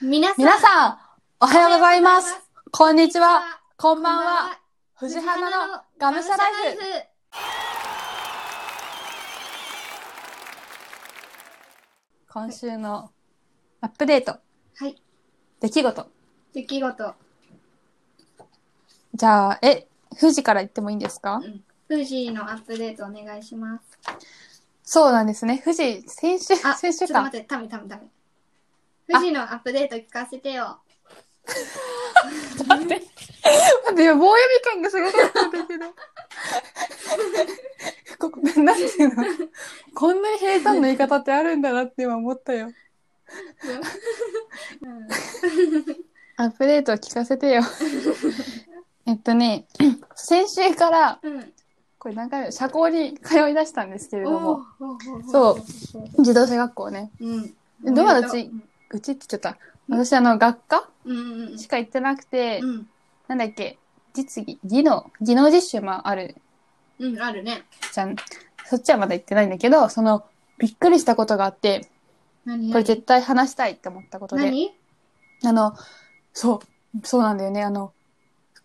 [0.00, 0.98] 皆さん、皆さん、
[1.40, 2.32] おはようございます。
[2.70, 3.42] こんにちは。
[3.76, 4.60] こんこばんは。。
[4.94, 6.80] 藤花のがむしゃライフ。
[12.28, 13.10] 今週の
[13.80, 14.36] アップデート、
[14.76, 15.02] はい。
[15.58, 16.10] 出来事。
[16.54, 17.14] 出来事。
[19.14, 19.88] じゃあ、え、
[20.20, 21.38] 富士から言ってもいいんですか？
[21.38, 21.64] うん。
[21.88, 23.98] 富士のアップデートお願いします。
[24.84, 25.60] そうなんですね。
[25.64, 27.36] 富士、先週、あ、先週かちょっと待。
[27.38, 28.02] って、ためためため。
[29.10, 30.78] 富士のアップデート聞かせてよ。
[32.68, 32.94] 待って。
[32.96, 35.86] 待っ棒読み感がすごかったんだけど。
[38.18, 39.24] ここ、なんていうの
[39.94, 42.66] こんなに平坦な言い方ってあるんだなって今思ったよ。
[44.82, 45.08] うん。
[46.36, 47.62] アップデートを聞かせてよ。
[49.06, 49.66] えっとね、
[50.14, 51.52] 先週から、うん。
[51.98, 52.52] これ何回目？
[52.52, 54.64] 社交に通い出したんですけれども、う
[55.30, 55.62] そう
[56.18, 57.10] 自動車学校ね。
[57.20, 57.40] う
[57.90, 57.94] ん。
[57.94, 58.28] どうだ
[58.90, 59.58] うちって言っちゃった。
[59.88, 61.58] 私あの、学科うんうんうん。
[61.58, 62.88] しか行ってなくて、うん。
[63.26, 63.78] なんだっけ、
[64.14, 66.36] 実技、技能、技能実習もある
[66.98, 67.64] うん、あるね。
[67.92, 68.16] じゃん。
[68.64, 70.26] そっちはまだ行ってないんだけど、その、
[70.58, 71.88] びっくりしたことがあって、
[72.44, 72.72] 何？
[72.72, 74.74] これ絶対話したいって思ったことで、何？
[75.44, 75.74] あの、
[76.32, 76.60] そ
[77.02, 77.62] う、そうなんだよね。
[77.62, 77.92] あの、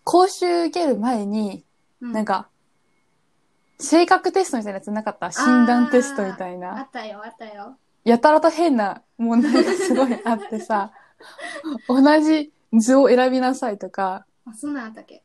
[0.02, 1.64] 講習受ける前に、
[2.00, 2.48] なんか、か、
[3.78, 5.30] 性格テストみたいなやつなかった？
[5.30, 6.82] 診断テストみたいあな。
[6.82, 7.76] ったよ、あったよ。
[8.04, 10.92] やたらと変な問題がすごいあってさ、
[11.88, 15.22] 同じ図を選びなさいとか、あ、そんなんあったっけ？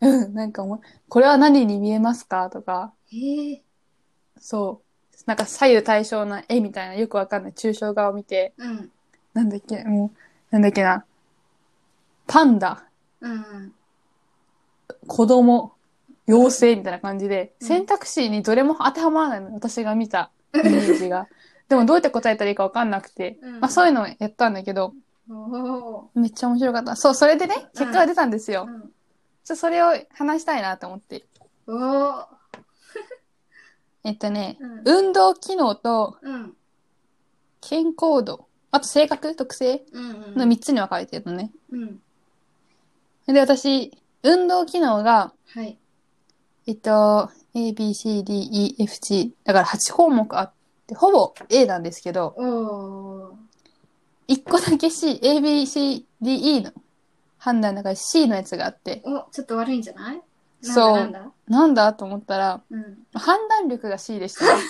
[0.00, 2.48] うん、なんかもう、これは何に見えますか？
[2.50, 3.62] とか、へえ。
[4.38, 7.52] そう、なんか左右対称な絵みたいなよくわかんない。
[7.52, 8.90] 抽象画を見て、うん。
[9.34, 10.18] なんだっけ、もう、
[10.50, 11.04] なんだっけな、
[12.28, 12.84] パンダ、
[13.20, 13.72] うん。
[15.08, 15.72] 子供、
[16.28, 17.66] 妖精みたいな感じで、うん。
[17.66, 21.26] 選択肢にどれも当てはまらないの、私が見たイメージが。
[21.72, 24.92] でもどうやって答えたらいいかわかんなくて、うんまあそういうのをやったんだけど、
[26.14, 26.96] めっちゃ面白かった。
[26.96, 28.66] そう、それでね、結果が出たんですよ。
[28.68, 28.74] ー。
[28.74, 28.92] うん。
[29.42, 31.24] ちょそれを話したいなと思って。
[31.66, 32.26] おお。
[34.04, 36.54] えっとね、うん運動機能とうん。
[37.62, 39.34] 健康度、あと性格？
[39.34, 39.82] 特性？
[39.94, 41.52] の3つに分かれてるのね。
[41.70, 42.02] うん。
[43.26, 45.78] で、私、運動機能が、はい。
[46.66, 50.52] えっと、A, B, C, D, E, F, G、だから8項目あっ
[50.86, 53.36] て、ほぼ A なんですけど、おお。
[54.28, 56.72] 1個だけ C、A, B, C, D, E の
[57.38, 60.22] 判断の中で C のやつがあって、お、ちょっと悪いんじゃない？
[60.62, 61.32] そうなんだなんだ？
[61.48, 62.98] なんだと思ったら、うん。
[63.14, 64.62] 判断力が C でした、ね。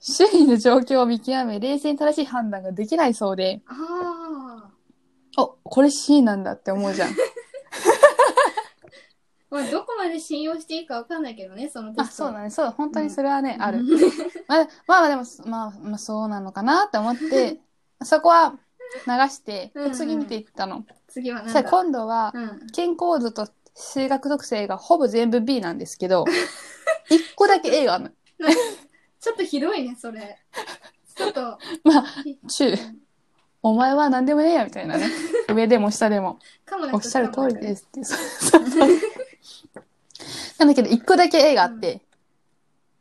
[0.00, 4.70] 周囲の状況を見極め、冷静に正しい判断ができないそうで、あ
[5.38, 7.10] お、これ C なんだって思うじゃん。
[9.50, 9.54] あ。
[9.54, 12.24] まあ、どこまで信用していいかわかんないけどね、そのテあ、スト。
[12.24, 12.50] そうだね。
[12.50, 13.78] そう、本当にそれはね、ある。
[13.82, 13.98] うん。
[14.48, 17.60] まあ、まあでも、まあ、まあそうなのかなって思って、
[18.02, 18.58] そこは
[19.06, 20.84] 流してうんう、ん次見ていったの。
[21.08, 21.52] 次は何だ？
[21.52, 22.66] そしたら今度は、うん。
[22.72, 26.24] 健康度と性格特性がほぼ全部 B なんですけど、
[27.10, 28.10] 一個だけ A があるの。
[29.20, 30.38] ちょっとひどいね、それ。
[31.16, 31.40] ちょっと。
[31.84, 32.04] まあ、
[32.48, 32.74] 中、
[33.62, 35.08] お前は何でもねえや、みたいなね。
[35.52, 36.38] 上でも下でも。
[36.64, 38.04] かもおっしゃる通りですって。
[38.04, 38.88] そうそうそう
[40.58, 42.02] なんだけど、一個だけ A があって、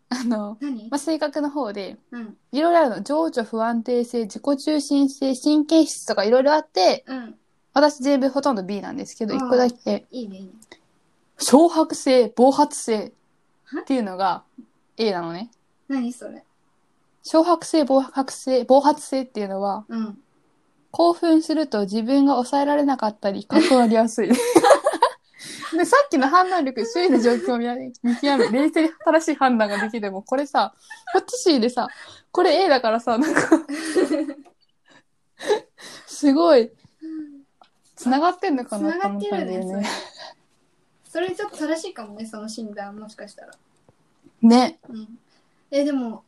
[0.09, 0.89] あの、何？
[0.89, 2.37] まあ、性格の方で、うん。
[2.51, 3.03] いろいろあるの。
[3.03, 7.35] 情緒不安定性、自己中心性、神経質とかいろいろあって、うん。
[7.73, 10.51] 私全部ほとんど B なんですけど、うん一個だけ、いいね、いいね。
[11.37, 13.11] 小白性、暴発性
[13.81, 14.43] っていうのが
[14.97, 15.49] A なのね。
[15.89, 16.43] 何それ？
[17.23, 20.17] 小白性、暴発性、暴発性っていうのは、うん。
[20.91, 24.29] 興奮すると自分が抑えられなかったり、かっこなりやすい。
[25.77, 27.67] で、さっきの判断力、周囲の状況を見
[28.03, 30.73] 見極め、冷静に正しい判断ができるも、これさ、
[31.13, 31.87] こっち C でさ、
[32.31, 33.41] これ A だからさ、なんか、
[36.05, 36.71] すごい、
[37.95, 39.89] 繋がってんのかなと思ってるね、ったんだよそれね。。
[41.09, 43.53] それちょっと正しいかもね、その診断、もしかしたら。
[44.41, 44.79] ね。
[44.89, 45.19] うん。
[45.71, 46.23] え、でも、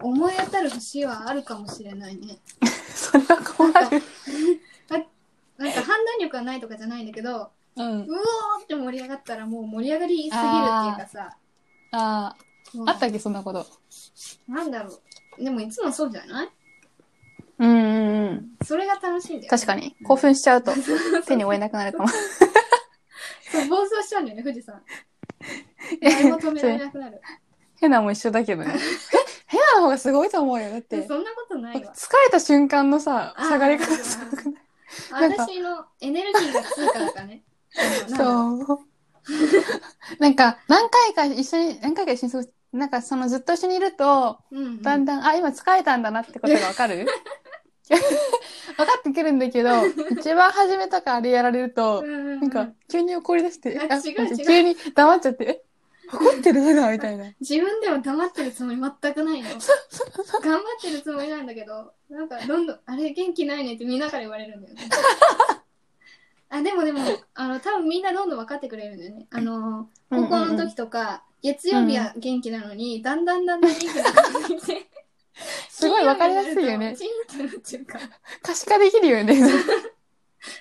[0.00, 2.38] 思い当たる節はあるかもしれないね。
[2.94, 4.02] それは困る。
[5.58, 8.00] なんか判断力がないとかじゃないんだけど、うん。
[8.00, 10.42] うおーって盛り上がったらもう盛り上がりすぎるっていう
[10.96, 11.36] かさ、
[11.92, 12.36] ああ、
[12.86, 13.66] あったっけ、そんなこと。
[14.48, 14.98] なんだろ
[15.38, 15.44] う。
[15.44, 16.48] でもいつもそうじゃない？
[17.58, 17.76] うんうん
[18.28, 18.50] うん。
[18.64, 19.94] それが楽しいんだよ、確かに。
[20.04, 20.72] 興奮しちゃうと、
[21.26, 22.08] 手に負えなくなるかも。
[23.52, 24.82] そう、暴走しちゃうんだよね、富士山。
[26.02, 27.20] 誰も止められなくなる。
[27.78, 28.74] ヘナも一緒だけどね。
[28.74, 28.78] え
[29.48, 30.70] ヘナの方がすごいと思うよ。
[30.70, 31.92] だって、そんなことないわ。
[31.94, 35.20] 疲れた瞬間のさ、あー下がり方すごくない？
[35.20, 37.42] なんか私のエネルギーが通貨だからね。
[37.74, 38.16] う。
[38.16, 38.78] そう。
[40.20, 47.06] なんか、何回か一緒に、何回か一緒に過ごしなんかそのずっと一緒にいると、うんうん、だんだん、あ、今疲れたんだなってことがわかる？
[47.88, 47.96] 分
[48.84, 49.70] かってくるんだけど、
[50.10, 55.62] 一番初めとかあれやられると、ななんか、急に怒り出して、ああ違う違う急に黙っちゃって、え
[56.12, 57.32] 怒ってるな、みたいな。
[57.40, 59.48] 自分でも黙ってるつもり全くないの。
[59.48, 64.82] 頑張ってるつもりなんだけど、なんかどんどん、あれ元気ないねってみんなから言われるんだよね。
[66.48, 67.00] あ、でもでも、
[67.34, 69.26] あの、多分みんなどんどん分かってくれるんだよね。
[69.30, 74.86] あの、高校の時とか、月曜日は元気なのに、だんだんだんだん元気なくなってきて。
[75.68, 76.96] すごい分かりやすいよね。
[76.96, 77.08] チン
[77.44, 78.04] ってなっちゃうから。
[78.42, 79.34] 可視化できるよね。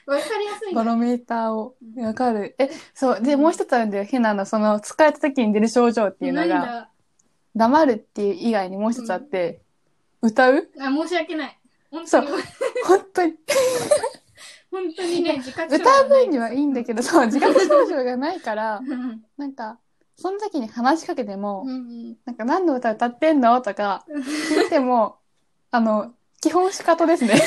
[0.06, 1.76] 分かりやすいバロメーターを。
[1.96, 2.56] うんわかる。
[2.58, 3.22] え、そう。
[3.22, 4.04] で、もう一つあるんだよ。
[4.04, 6.90] 変なの、その、疲れた時に出る症状っていうのが、なんだ
[7.56, 9.62] 黙るっていう以外にもう一つあって、
[10.22, 10.70] 歌う？
[10.80, 11.60] あ、申し訳ない。
[11.92, 12.28] 本そう
[12.86, 13.36] 本当に。
[14.76, 19.80] 本当にね、自覚症歌う分にはいいんだけど、そう、 自覚症状がないから、う んなんか、
[20.18, 22.18] その時に話しかけても、うんうん。
[22.26, 23.62] なんか何の歌歌ってんの？
[23.62, 25.18] とか、聞いても、
[25.72, 27.34] あの、基本仕方ですね。
[27.34, 27.42] 本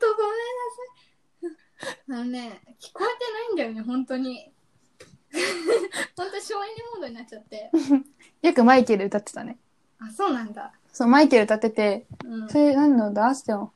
[0.00, 1.98] 当ごめんなさい。
[2.10, 4.52] あのね、聞こえてないんだよね、本当に。
[6.16, 7.70] 本当省エネモードになっちゃって。
[8.42, 9.58] よくマイケル歌ってたね。
[10.00, 10.72] あ、そうなんだ。
[10.92, 12.58] そう、マイケル歌ってて、うんそ。
[12.58, 13.34] れ何の歌？
[13.34, 13.72] しても、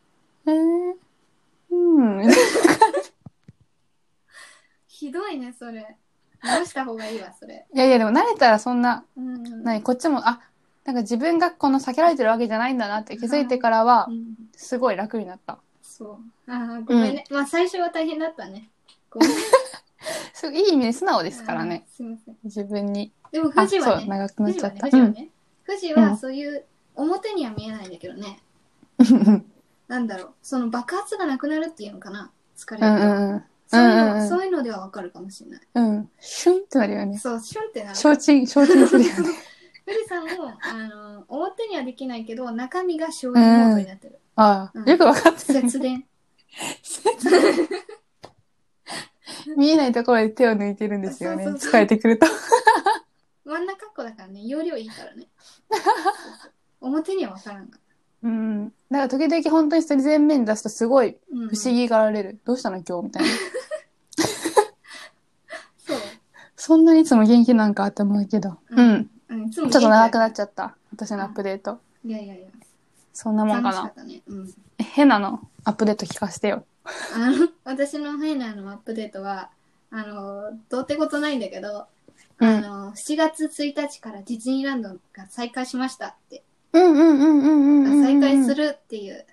[0.46, 0.94] えー、
[1.72, 2.30] うん、
[4.86, 5.96] ひどいね、それ。
[6.42, 7.66] 直した方がいいわ、それ。
[7.72, 9.62] いやいや、でも慣れたらそんな、うん。
[9.62, 10.40] 何、こっちも、あ、
[10.84, 15.58] なんか自分がこの避けられてるわけじゃないんだなって気づいてからはう、んすごい楽になった。
[15.82, 16.50] そう。
[16.50, 17.24] あーごめんね。
[17.30, 18.68] まあ、最初は大変だったね。
[19.08, 19.30] ごめん
[20.34, 21.86] すごいいい意味で素直ですからね。
[21.96, 22.36] すいません。
[22.44, 23.12] 自分に。
[23.30, 24.80] でも、あ、そう、富士はね、長くなっちゃった。
[24.80, 25.28] 富士はね、
[25.66, 26.64] 富士うんそういう、
[26.96, 28.40] 表には見えないんだけどね。
[28.98, 29.52] うん。
[29.92, 32.32] なんだろう、その爆発がなくなるっていうのかな。
[32.56, 32.86] 疲れると。
[32.88, 32.92] う
[33.36, 33.44] ん。
[33.66, 35.60] そういうの、うんうんうんそういうのではわかるかもしれない。
[35.74, 36.10] うん。
[36.18, 37.18] シュンってなるよね。
[37.18, 37.96] そう、シュンってなる。
[37.96, 39.12] 承知、承知するよね。
[39.84, 44.18] 富士山も、あの、表にはできないけど、中身が省エネモードになってる。
[44.36, 45.60] ああ、うんよくわかってる。
[45.60, 46.06] 節電。
[49.58, 51.44] 見えないところで手を抜いてるんですよね。
[51.44, 52.26] そうそうそう疲れてくると。
[53.44, 55.28] 真ん中っ子だからね、容量いいからね。
[56.80, 57.78] 表にはわからんが。
[58.22, 58.72] うん。
[58.90, 62.40] だから時々本当にそれ全面に出すとすごいうん、不思議がられる。
[62.44, 63.28] どうしたの今日みたいな。
[65.78, 65.98] そう。
[66.56, 68.58] そんなにいつも元気なんかって思うけど。
[68.70, 69.10] ううんん。
[69.28, 70.76] うん、ちょっと長くなっゃちゃった。
[70.92, 71.80] 私のアップデート。
[72.04, 72.08] う。
[72.08, 72.46] いやいやいや。
[73.12, 73.94] そんなもんかな楽しかっ。
[73.94, 74.22] たね。
[74.26, 74.54] うん。
[74.78, 76.64] え、変なのアップデート聞かせてよ。
[77.14, 79.50] あの、私のヘイナーのアップデートは、
[79.90, 81.86] あの、どうってことないんだけど、
[82.40, 86.42] うんあの、7月1日からディズニーランドが再開しましたって、
[86.72, 88.02] うんうんうんうんうん。
[88.02, 89.26] 再開するっていう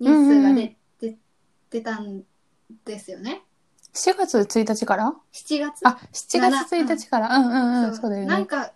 [0.00, 1.16] ニュースが出、出
[1.70, 2.22] 出たん
[2.84, 3.42] ですよね。
[3.94, 7.36] 4月1日から7月あ、7月1日から。
[7.36, 7.94] うんうんうん。
[7.94, 8.26] そうだよね。
[8.26, 8.72] なんか、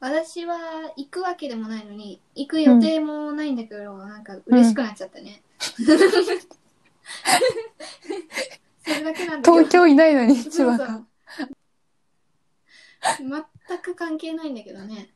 [0.00, 0.56] 私は
[0.96, 5.42] 行くわけでもないのに、行く予定もないんだけど、なんか嬉しくなっちゃったね。
[8.84, 9.52] それだけなんだけど。
[9.52, 10.94] 東京いないのに、千そうそ葉か。
[10.94, 11.06] う。
[13.68, 15.08] 全く関係ないんだけどね。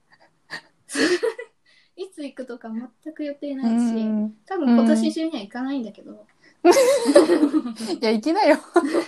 [1.98, 4.32] いつ行くとか全く予定うないし、ん。
[4.46, 6.26] 多分今年中には行かないんだけど、
[8.00, 8.58] いや、行きなよ。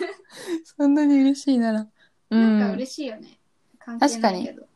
[0.77, 1.87] そんなに嬉しいなら。
[2.31, 2.73] うなんかん。
[2.75, 3.39] 嬉しいよね。
[3.79, 4.67] 関係ないけど。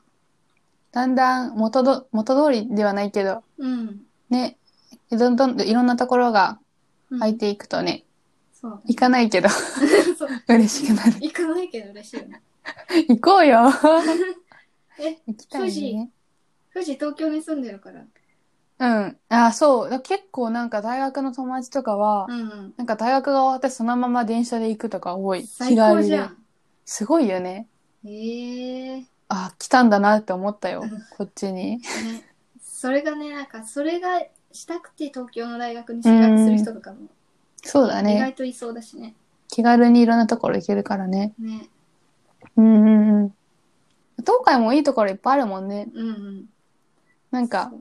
[0.93, 4.06] だんだん元ど、元通りではないけど、うん。
[4.31, 4.58] ね、
[5.10, 6.60] どんどんいろんなところが
[7.10, 8.05] うん空いていくとね、
[8.52, 8.82] そう。
[8.84, 9.48] 行かないけど
[10.17, 11.12] そう嬉しくなる。
[11.20, 12.43] 行かないけど嬉しいよね。
[13.08, 13.70] 行こうよ。
[14.98, 16.10] え、行きたいね。
[16.74, 18.04] 富士東京に住んでるから。
[18.81, 19.16] うん。
[19.28, 19.90] あ、そう。
[19.90, 22.74] だ結構なんか大学の友達とかは、うんうん。
[22.76, 25.46] なんか大学が終わってそのまま電車で行くとか多い。
[25.46, 26.26] 最高じゃで。
[26.26, 26.36] ん。
[26.84, 27.69] すごいよね。
[28.04, 29.04] ええー。
[29.28, 30.90] あ、来たんだなって思ったようん。
[31.16, 31.78] こっちに。
[31.78, 31.82] ね。
[32.60, 34.20] それがね、なんか、それが
[34.52, 37.06] したくて東京の大学に進学する人とかも、
[37.64, 38.19] 意そうだね。
[38.19, 39.14] 外といそうだしね。
[39.48, 41.32] 気軽にいろんなところ行けるからね。
[41.38, 41.69] ね。
[42.56, 43.34] うんうんうん。
[44.19, 45.88] 東海もいいところいっぱいあるもんね。
[45.94, 46.46] うんうん。
[47.34, 47.72] なんか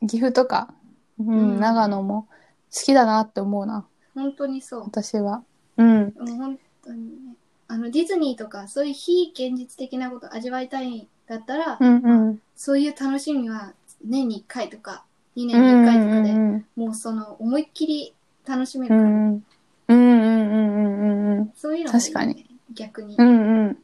[0.00, 0.72] 岐阜とか、
[1.20, 2.26] うん、うん長野も
[2.74, 3.86] 好きだなって思うな。
[4.14, 4.84] 本当にそう。
[4.84, 5.42] 私は。
[5.76, 6.04] うん。
[6.04, 7.36] もう本当にね。
[7.68, 12.40] あの、ディズニーとか、そういう非現実的なこと味わいたいんだったら、うんうん。
[12.56, 15.04] そういう楽しみは年に1回とか、
[15.36, 18.14] 2う年に1回とかで、んもうその、思いっきり
[18.46, 19.44] 楽しめるから、うんうん。
[19.88, 21.52] うんうんうんうんうん。
[21.54, 22.46] そういうのがね、確かに。
[22.72, 23.16] 逆に。
[23.18, 23.78] うんうん。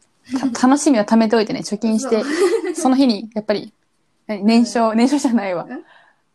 [0.53, 2.23] た 楽しみは貯めておいてね、貯金して、
[2.75, 3.73] そ の日に、やっぱり、
[4.29, 5.85] 何年少、年少じゃないわうん。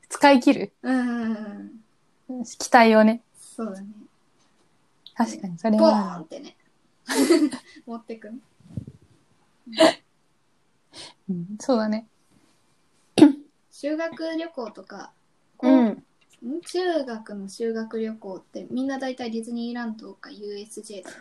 [0.10, 0.74] 使い切る？
[0.82, 1.82] うんうんうん
[2.30, 2.44] うん。
[2.44, 3.22] 期待をね。
[3.40, 3.88] そうだね。
[5.16, 6.20] 確かに、それボーンは。
[6.22, 6.58] ってね。
[7.86, 8.40] 持ってくね。
[11.30, 12.08] うんそうだね。
[13.72, 15.12] 修学旅行とか、
[15.62, 15.86] うん。
[15.86, 16.04] ん？
[16.62, 21.16] 中学の修学旅行ってみんな大体ディズニーランドか USJ だよ。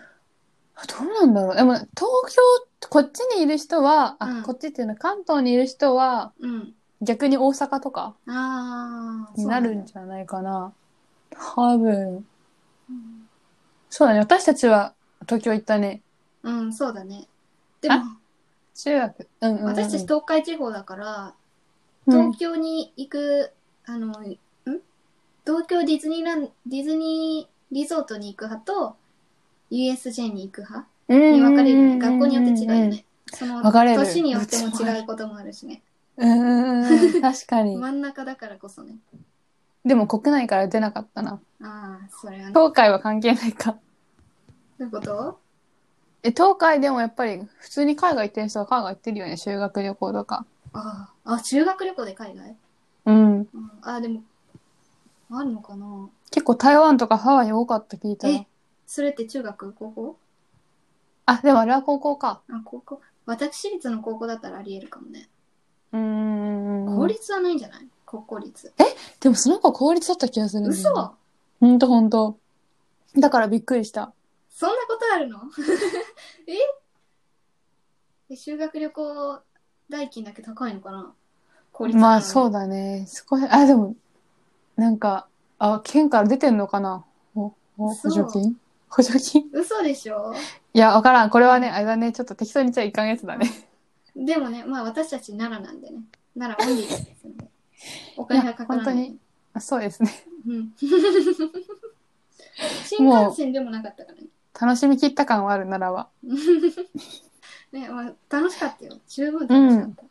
[0.88, 1.56] どうなんだろう。
[1.56, 6.74] でも、東京、こっちにいる人は、あ、うんこっちっていうのは関東にいる人は、うん。
[7.00, 9.32] 逆に大阪とかああ。
[9.36, 10.72] になるんじゃないかな。
[11.30, 12.26] 多分。
[12.88, 13.28] うん
[13.90, 14.20] そうだね。
[14.20, 16.00] 私たちは東京行ったね。
[16.42, 17.26] うん、そうだね。
[17.80, 18.02] でも、
[18.74, 19.28] 中学。
[19.40, 19.64] うんうん、うん。
[19.64, 21.34] 私たち東海地方だから、
[22.06, 23.52] うん東京に行く、
[23.84, 24.38] あの、ん？
[25.44, 28.96] 東京ディズニーランディズニーリゾートに行く派と、
[29.72, 31.98] USJ に行く派に分かれる。
[31.98, 33.04] 学校によって違うよね。
[33.32, 35.82] その、年によっても違うこともあるしね。
[36.18, 37.12] うん。
[37.22, 37.76] 確かに。
[37.76, 38.96] 真ん中だからこそね。
[39.84, 41.40] でも国内から出なかったな。
[41.62, 42.48] ああ、それはね。
[42.50, 43.72] 東海は関係ないか。
[43.72, 43.78] ど
[44.80, 45.40] ういうこと？
[46.22, 49.38] え、東海でもやっぱり普通に海外行ってる人は海外行ってるよね。
[49.38, 50.44] 修学旅行とか。
[50.74, 52.56] ああ、あ、修学旅行で海外？
[53.06, 53.38] うん。
[53.38, 53.48] うん、
[53.80, 54.22] あ、でも、
[55.30, 56.10] あるのかな？
[56.30, 58.46] 結構台湾とかハワイ多かった聞いたらえ。
[58.86, 60.16] それって中学高校？
[61.26, 62.42] あ、でもあれは高校か。
[62.48, 65.28] あ、高校私立の高校だったらあり得るかもね。
[65.92, 66.96] うーん。
[66.96, 67.88] 公立はないんじゃない？
[68.04, 68.72] 国公立。
[69.20, 71.14] でもその子公立だった気がするんだよね嘘
[71.60, 72.38] ほんとほんと。
[73.16, 74.12] だからびっくりした。
[74.50, 75.38] そんなことあるの？
[76.48, 76.56] え？
[78.30, 79.38] え修学旅行
[79.88, 81.14] 代金だけ高いのかな？
[81.70, 82.60] 公立まあそうだ。
[82.60, 83.06] だね。
[83.08, 83.94] 少し、あ、でも、
[84.76, 87.04] なんか、あ、県から出てんのかな？
[87.34, 88.56] ほほ補助金？
[88.94, 90.34] 補助金嘘でしょ？
[90.74, 91.30] いや、わからん。
[91.30, 92.12] これはね、あれだね。
[92.12, 93.50] ちょっと適当に言っちゃいかんやつだね。
[94.14, 96.00] でもね、まあ私たち奈良なんでね。
[96.38, 97.46] 奈良オンリーですんで。
[98.16, 98.96] お金がかからない。
[98.96, 99.18] いや本
[99.54, 100.10] あそうですね。
[100.46, 100.72] うん。
[102.84, 104.26] 新幹線でもなかったからね。
[104.60, 106.08] 楽しみきった感はある、奈良は。
[107.72, 108.98] ね、まあ、楽しかったよ。
[109.08, 110.04] 十分楽しかった。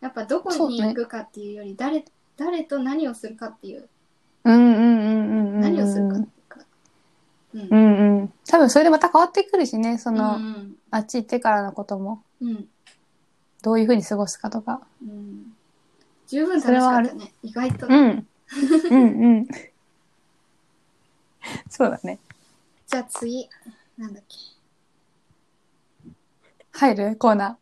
[0.00, 2.04] やっぱどこに行くかっていうより、誰、
[2.36, 3.88] 誰と何をするかっていう、
[4.44, 5.60] うんうんうんうんうん。
[5.60, 6.41] 何をするかっていうか。
[7.54, 7.74] うんう。
[7.74, 8.32] んうん。
[8.46, 12.68] 多分それでまた変わってくるしね、その、うんあっち行ってからのことも、うん。
[13.62, 14.82] どういうふうに過ごすかとか。
[15.02, 15.54] うん。
[16.26, 17.32] 十分楽しかったね。
[17.42, 17.86] 意外と。
[17.86, 18.26] うん。
[18.90, 19.48] うんうん。
[21.70, 22.18] そうだね。
[22.86, 23.48] じゃあ次、
[23.96, 24.36] なんだっけ。
[26.72, 27.16] 入る？
[27.16, 27.58] コーナ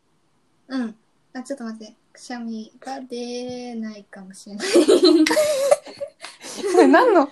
[0.67, 0.95] うん。
[1.33, 1.95] あ、ちょっと待って。
[2.13, 4.67] くしゃみが出ないかもしれない。
[4.67, 5.25] ー。
[6.73, 7.29] これ何の、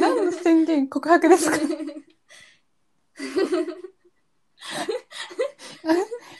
[0.00, 1.56] 何の宣言告白ですか？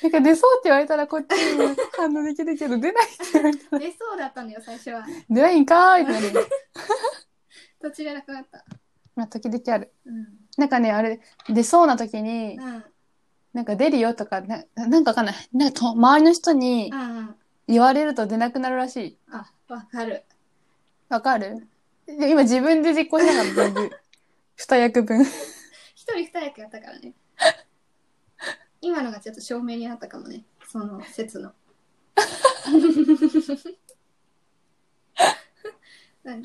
[0.02, 5.06] なんか出そうって言われたらこっちにも反応できるけど出ないって言われたら出そうだったんだよ、最初は。
[5.30, 6.32] 出ないんかーいってなる。
[7.80, 8.64] 途中でなくなった。
[9.14, 9.92] まあ時々ある。
[10.04, 10.26] うん。
[10.58, 12.84] なんかね、あれ、出そうな時に、うん。
[13.52, 15.34] なんか出るよとか、ななんかわかんない。
[15.52, 17.34] なんかと周りの人にうんうん。
[17.68, 19.18] 言われると出なくなるらしい。
[19.30, 20.24] あ、わかる。
[21.08, 21.66] わかる？
[22.06, 23.90] で今自分で実行しながら全部。
[24.56, 25.22] 二役分。
[25.22, 27.12] 一人二役やったからね。
[28.80, 30.44] 今のがちょっと証明になったかもね。
[30.68, 31.52] その説の。
[36.24, 36.42] うん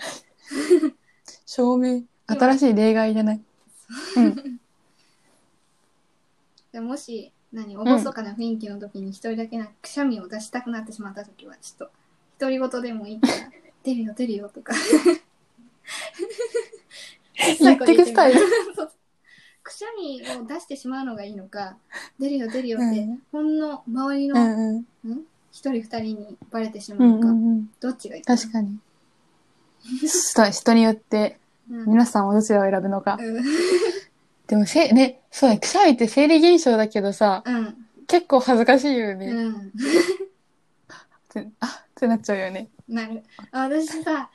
[1.45, 2.03] 証明。
[2.27, 3.41] 新しい例外じゃない。
[4.17, 4.59] うん。
[6.71, 11.91] でもし、何、おぼそかな雰囲気の時に一人だけなくしゃみを出したくなってしまった時は、ちょっと、
[12.39, 13.33] 独り言でもいいから、
[13.83, 14.73] 出るよ出るよとか。
[17.59, 18.39] 言ってくスタイル。
[19.63, 21.77] くしゃみを出してしまうのがいいのか、
[22.19, 25.25] 出るよ出るよって、うんほんの周りうのんうん？
[25.51, 27.71] 一人二人にバレてしうまうんのか、うんうん。
[27.79, 28.21] どっちがいい？
[28.23, 28.79] 確かに。
[29.83, 31.37] 人人によって、
[31.69, 33.17] うん皆さんはどちらを選ぶのか。
[33.19, 33.43] うん
[34.47, 37.87] でもせ、ね、そうね、くしゃみって生理現象だけどさ、うん。
[38.07, 39.27] 結構恥ずかしいよね。
[39.27, 39.71] うん。
[41.61, 42.67] あってなっちゃうよね。
[42.89, 43.23] なる。
[43.51, 44.29] あ私さ、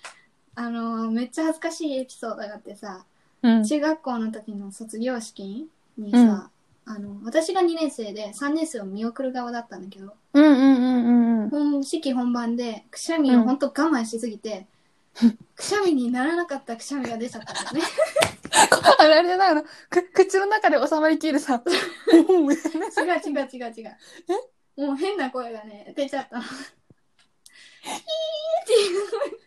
[0.57, 3.05] あのめっちゃ恥ずかしいエピソードがあってさ、
[3.43, 3.65] うん。
[3.65, 6.51] 中学校の時の卒業式にさ、
[6.87, 14.67] あの、私が2年生で3年生を見送る側だったんだけど、うんうんうんうん式本番でくしゃみをほんと我慢しすぎて、
[15.55, 17.83] くしゃみにならなかったくしゃみが出ちゃったんだよね。
[18.99, 19.69] あれあれじゃないのく
[20.13, 21.63] 口の中で収まりきるさ。
[21.69, 21.75] 違う
[22.13, 22.57] 違
[23.31, 23.87] う違う違
[24.79, 24.87] う。
[24.87, 26.43] もう変な声がね、出ちゃったの。
[26.43, 26.49] ヒ
[27.91, 27.95] ー
[28.63, 28.99] ってい
[29.33, 29.47] う。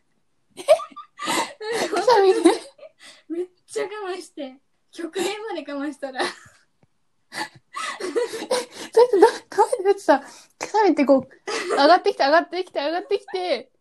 [3.30, 4.56] めっちゃ我慢して、
[4.92, 6.32] 極限まで我慢したら、だっ
[9.10, 10.24] てうやってだってさ、
[10.58, 11.30] くしゃみってこう、
[11.72, 13.72] 上がってきて上がってきて上がってきて、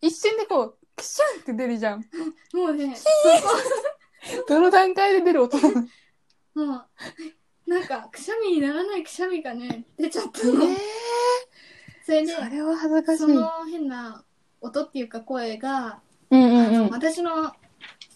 [0.00, 2.04] 一瞬でこう、くしゃんって出るじゃん。
[2.54, 2.96] もうね、
[4.48, 5.68] どの段階で出る音な
[6.54, 6.66] の？
[6.66, 6.76] も
[7.66, 10.64] う、なんか、くしゃみにならないくしゃみがね、出ちゃったの。
[10.64, 10.76] え
[12.06, 13.18] それで、それは恥ずかしい。
[13.20, 14.24] その変な
[14.60, 16.00] 音っていうか声が、
[16.30, 16.74] うんあうんうん。
[16.86, 17.52] の私の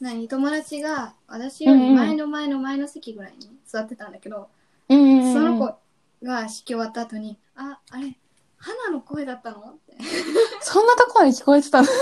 [0.00, 4.48] 何友達が私より前の前の前の席ぐらいに座ってたんだけど、
[4.88, 5.32] うんうんうん。
[5.32, 5.78] その子
[6.26, 8.16] が式終わった後に「ああれ
[8.56, 9.96] 花の声だったの?」って
[10.62, 11.88] そんなところに聞こえてたの？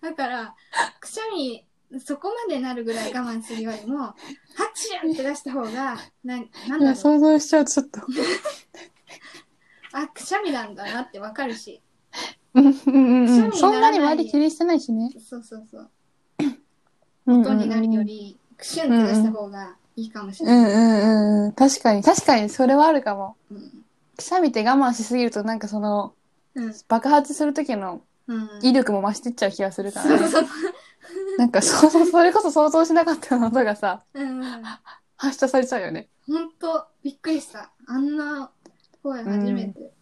[0.00, 0.54] だから
[1.00, 1.64] くしゃみ
[2.04, 4.14] そこまでなるぐらい我慢するよりもハ
[4.74, 8.00] チュンって出した方がななんいだろうや想像しちゃうとちょっと。
[9.92, 11.80] あくしゃみなんだなってわかるし
[12.54, 15.10] うんそんなに周り気にしてないしね。
[15.18, 15.90] そうそうそう
[17.26, 21.52] 音音になるよりクシュンって出した方がいいかもしれない、うんうんうんうん。
[21.52, 23.36] 確かに、確かにそれはあるかも。
[23.50, 23.84] うん
[24.16, 26.12] くしゃみって我慢しすぎるとなんかその、
[26.54, 30.18] うん爆発する時のうん威力も増してっちゃう気がするからね。
[30.18, 30.44] そうそう
[31.38, 34.42] なんかそうそう、それこそ想像しなかったような音がさ、うん
[35.16, 36.08] 発射されちゃうよね。
[36.26, 38.50] ほんとびっくりしたあんな
[39.02, 39.92] 声初めて、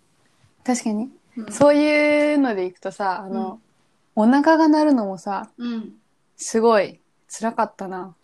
[0.64, 1.10] 確かに。
[1.36, 3.60] うんそういうのでいくとさ、あの、
[4.14, 5.94] お腹が鳴るのもさ、うん
[6.36, 8.14] すごい辛かったな。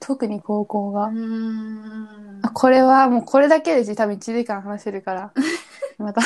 [0.00, 1.06] 特に高校が。
[1.06, 5.32] うーんあ、これはもうこれだけで多分1時間話せるから。
[5.98, 6.22] また、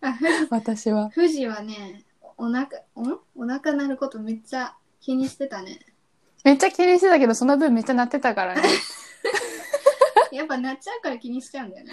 [0.00, 1.10] あふじ私は。
[1.14, 2.04] 富士はね
[2.36, 3.20] お腹ん？
[3.36, 5.78] お腹鳴ることめっちゃ気にしてたね
[6.42, 8.62] めっちゃ気にしてたけど、その分めっちゃ鳴ってたからね。
[10.32, 11.92] やっぱ鳴っちゃうから気にしちゃうんだよね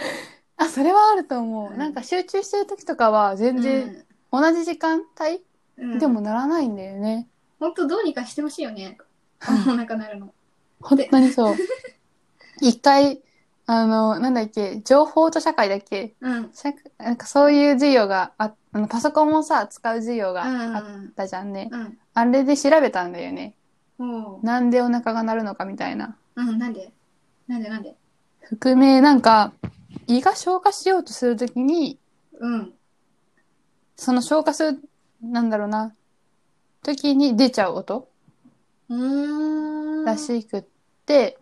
[0.62, 1.72] あ、それはあると思う。
[1.72, 1.78] うん。
[1.78, 5.42] なんか集中してる時とかは全然同じ時間帯、
[5.78, 7.28] うん、でもならないんだよね。
[7.60, 8.98] ほんとどうにかしてほしいよね。
[9.42, 10.34] お腹鳴るの。
[10.80, 11.56] 本当にそう。
[12.62, 13.22] 一回、
[13.66, 16.14] あの、なんだっけ、情報と社会だっけ？
[16.22, 16.52] うん。
[16.54, 20.76] 社なんかそういう授業があ、あのパソコンをさ、使う授業がうん。
[20.76, 21.70] あったじゃんね。
[21.72, 21.98] うん。
[22.14, 23.56] あれで調べたんだよね。
[23.98, 24.40] おう。
[24.46, 26.16] なんでお腹が鳴るのかみたいな。
[26.36, 26.92] うんなんで？
[27.48, 27.96] なんでなんで？
[28.42, 29.54] 含め、なんか、
[30.18, 32.00] 胃が消化しようとするときに、
[32.40, 32.74] うん。
[33.96, 34.82] その消化する、
[35.22, 35.96] なんだろうな、
[36.84, 38.10] 時に出ちゃう音
[38.90, 40.06] うーん。
[40.06, 40.64] らしくっ
[41.06, 41.38] て、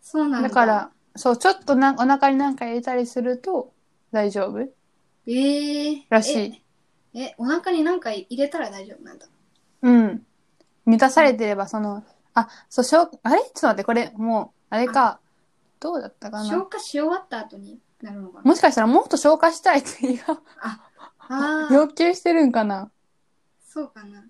[0.00, 0.48] そうなんだ。
[0.48, 3.72] だから、そう、ちょっとなお腹になんか入れたりすると
[4.12, 4.60] 大丈夫
[5.26, 6.64] ええらしい。
[7.14, 9.26] ええお腹に何か入れたら大丈夫なんだ。
[9.82, 10.26] うん。
[10.84, 13.40] 満たされてれば、その、あ、そう、しょう、あれ？
[13.40, 15.20] ちょっと待って、これ、もう、あれか、
[15.80, 16.64] どうだったか消な。
[16.64, 17.78] 化し終わった後に？
[18.04, 20.80] なるもしかしたらもっと消化したいって胃があ
[21.18, 22.90] あー要求してるんかな。
[23.66, 24.24] そうかな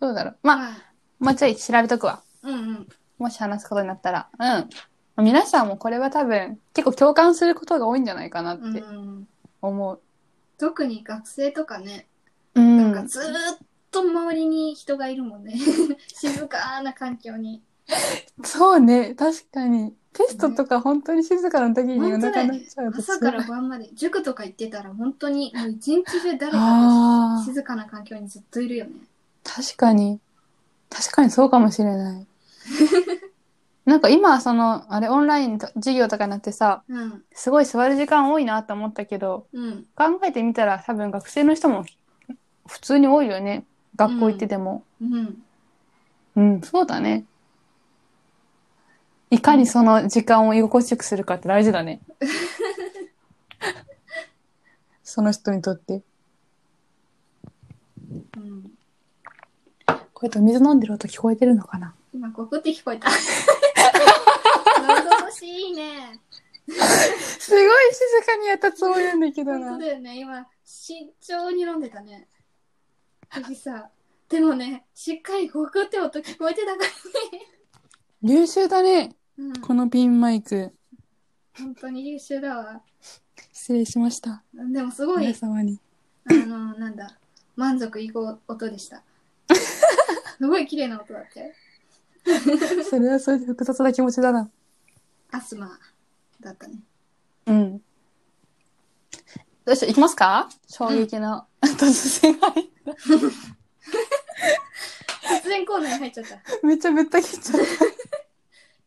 [0.00, 0.38] どうだろう。
[0.42, 0.76] まあ、あ
[1.20, 2.22] もうちょい調べとくわ。
[2.42, 4.30] うんうんもし話すことになったら。
[5.16, 5.24] うん。
[5.24, 9.28] 皆さんもこれは多分、結構共感することが多いんじゃないかなっうんてうん
[9.60, 10.00] 思う。
[10.56, 12.08] 特に学生とかね、
[12.54, 12.76] うん。
[12.78, 13.58] なんかずーっ
[13.90, 15.54] と周りに人がいるもんね
[16.08, 17.62] 静かな環境に
[18.42, 19.94] そうね、確かに。
[20.12, 28.92] テストとか本当に静かな時にお本当だ腹よね鳴っちゃうと朝から晩まで塾とか行ってたら本当にもう一日中誰かああ、静かな環境にずっといるよね
[29.44, 30.20] 確かに。
[30.88, 32.26] 確かにそうかもしれない。
[33.86, 41.84] なんか今、その、あれ、オンラインと授業とかになってさ、うんすごい座る時間多いなと思ったけど、うん考えてみたら多分学生の人も
[42.66, 43.64] 普通に多いよね。
[43.96, 44.84] 学校行ってても。
[45.00, 45.42] うん
[46.36, 47.24] うん、そうだね。
[49.30, 52.00] いかにその時間を居心地よくするかって大事だね。
[55.04, 56.02] その人にとって。
[58.36, 58.70] うん
[60.12, 61.94] こうやって水飲んでる音聞こえてるのかな？
[62.12, 63.08] 今ゴクって聞こえた
[64.82, 66.20] 喉越しいいね
[66.68, 66.80] すごい
[67.94, 69.84] 静かにやったつもりなんだけどな本当。
[69.86, 72.28] だよね今慎重に飲んでたね
[73.30, 73.88] 藤さ
[74.28, 76.88] でもねしっかりゴクって音聞こえてたから
[77.38, 77.46] ね
[78.22, 79.16] 優秀だね。
[79.40, 80.70] うんこのピンマイク。
[81.56, 82.82] 本当に優秀だわ
[83.52, 84.42] 失礼しました。
[84.52, 85.80] でもすごい皆様に。
[86.28, 87.16] あのなんだ
[87.56, 89.02] 満足いく音でした
[90.38, 91.54] すごい綺麗な音だって
[92.88, 94.50] それはそれで複雑な気持ちだな。
[95.30, 95.78] アスマ
[96.40, 96.74] だったね
[97.46, 97.78] うん。
[99.64, 100.48] どうしよう、行きますか？
[100.68, 102.90] 衝撃の、突然入った。
[102.92, 103.32] 突
[105.44, 107.66] 然コーナーに入っちゃった めっちゃぶった切っちゃった。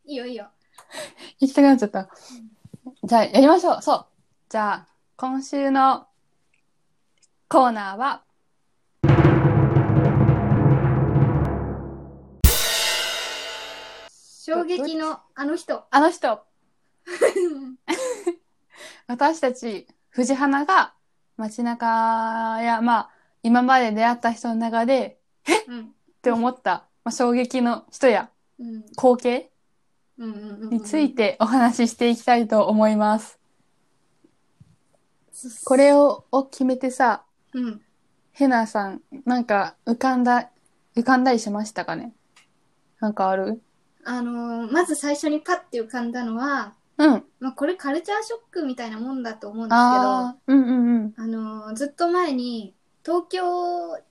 [0.06, 0.48] いいよいいよ。
[1.40, 2.10] 行きたくなっちゃった。
[3.04, 3.82] じゃあ、やりましょう。
[3.82, 4.06] そう。
[4.50, 6.08] じゃあ、今週の
[7.48, 8.24] コーナーは、
[14.42, 15.86] 衝撃のあの人。
[15.90, 16.44] あの人、
[19.08, 20.94] 私たち、藤花が
[21.38, 23.10] 街中や、まあ、
[23.42, 25.18] 今まで出会った人の中で、
[25.68, 25.82] うん。
[25.84, 25.86] っ
[26.22, 28.30] て思った、まあ、衝撃の人や。
[28.60, 28.82] うん。
[28.98, 29.53] 光景？
[30.18, 33.40] についてお話ししていきたいと思います。
[35.66, 37.24] これをを決めてさ、
[37.54, 37.82] うん
[38.32, 40.50] ヘナさん、なんか浮かんだ
[40.96, 42.14] 浮かんだりしましたかね？
[43.00, 43.62] なんかある？
[44.06, 47.24] あのーまず最初にパッて浮かんだのは、うん。
[47.40, 49.78] まあ、これカルチャーショックみたいなもんだと思うんです
[50.48, 51.14] けど、うんうんうん。
[51.16, 52.74] あのーずっと前に
[53.06, 53.44] 東京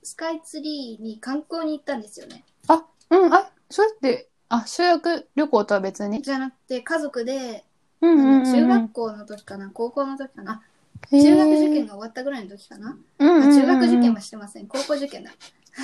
[0.03, 2.45] スカイツリーに観光に行ったんですよね。
[2.69, 6.21] あ、うん、あ、それって、あ、修学旅行とは別に？
[6.23, 7.65] じゃなくて家族で、
[8.01, 8.35] うんうんうんうん。
[8.35, 9.71] あの中学校の時かな？
[9.73, 10.63] 高校の時かな？
[11.11, 15.31] へー中学受験が終わったぐらいの時かな、うんうんうんうんあ中学受験はしてません高校受験だ、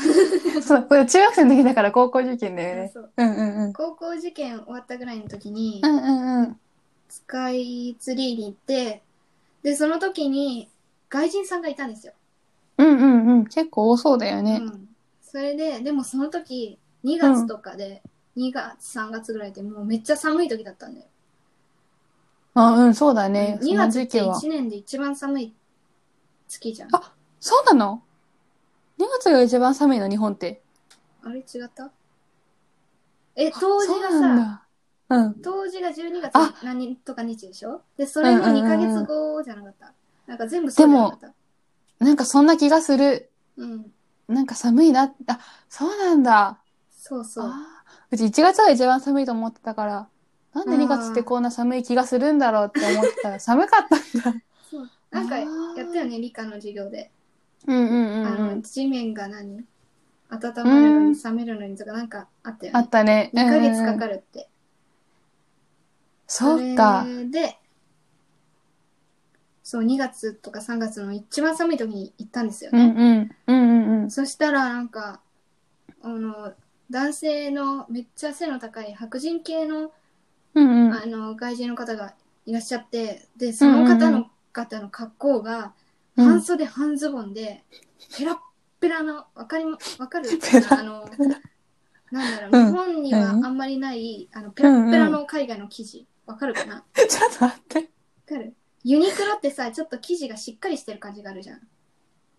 [0.62, 2.90] そう、これ中学生の時だから高校受験だよね。
[2.92, 3.72] そううんうんうん。
[3.72, 6.60] 高校受験終わったぐらいの時に、うんうんうん。
[7.08, 9.02] スカイツリーに行って
[9.62, 10.68] でその時に
[11.08, 12.12] 外人さんがいたんですよ、
[12.76, 13.44] うんうんうん。
[13.46, 14.60] 結構多そうだよね。
[14.62, 14.88] うん、
[15.22, 18.02] それででもその時2月とかで、
[18.38, 21.06] 2月3月ぐらいでもうめっちゃ寒い時だったんだよ、
[22.54, 23.58] あ、うん、そうだね。
[23.60, 24.34] 2その月って時期は。
[24.36, 25.52] 1年で一番寒い
[26.46, 28.02] 月じゃんあそうなの
[28.98, 30.62] ?2 月が一番寒いの、日本って。
[31.22, 31.90] あれ違った？
[33.36, 34.62] え冬至がさ。
[35.10, 35.34] うん。
[35.34, 37.82] 冬至が12月あ何とか日でしょ？
[37.96, 39.92] でそれの2ヶ月後じゃなかった、
[40.26, 43.30] なんか全部そでもうじゃなかったなんかそんな気がする。
[43.56, 43.92] うん
[44.28, 45.04] なんか寒いな。
[45.26, 46.58] あ、そうなんだ。
[46.90, 47.50] そうそう
[48.10, 50.08] うち1月が一番寒いと思ってたから、
[50.54, 54.40] なんで2月ってこんな寒い気がするんだろうって思ってたら 寒かったんだ。
[54.70, 57.10] そうなんかあやーったよね理科の授業で、
[57.66, 58.62] うんうんうんあのうん。
[58.62, 59.64] 地面が何
[60.30, 63.30] 温まるのに冷めるのにとかなんかあったよねあったね。
[63.32, 63.98] 2ヶ月かる。
[63.98, 64.48] かるって、
[66.26, 67.06] そうか。
[67.30, 67.58] で
[69.62, 73.36] そう2月とか3月の一番寒い時に行ったんですよね、うんうん。
[73.46, 74.10] うんうんうん。
[74.10, 75.20] そしたらなんか
[76.02, 76.54] あの
[76.90, 79.92] 男性のめっちゃ背の高い白人系の
[80.54, 80.92] うんうん。
[80.92, 82.14] あの外人の方が
[82.46, 85.72] いらっしゃってでその方の方の格好が
[86.16, 87.62] うん半袖半ズボンで
[88.16, 88.36] ペラッ
[88.80, 89.64] ペラのわかり
[90.08, 90.28] かる？
[90.70, 91.08] あの
[92.10, 92.66] なんだろう、うん。
[92.66, 96.06] 日本にはあんまりないあのペラッペラの海外の生地。
[96.26, 96.76] わかるかな？
[96.76, 97.82] わ ちょっと待って。
[98.26, 98.54] かる？
[98.84, 101.60] ユニクロってさちょっと生地がしっかりしてる感じがあるじゃん。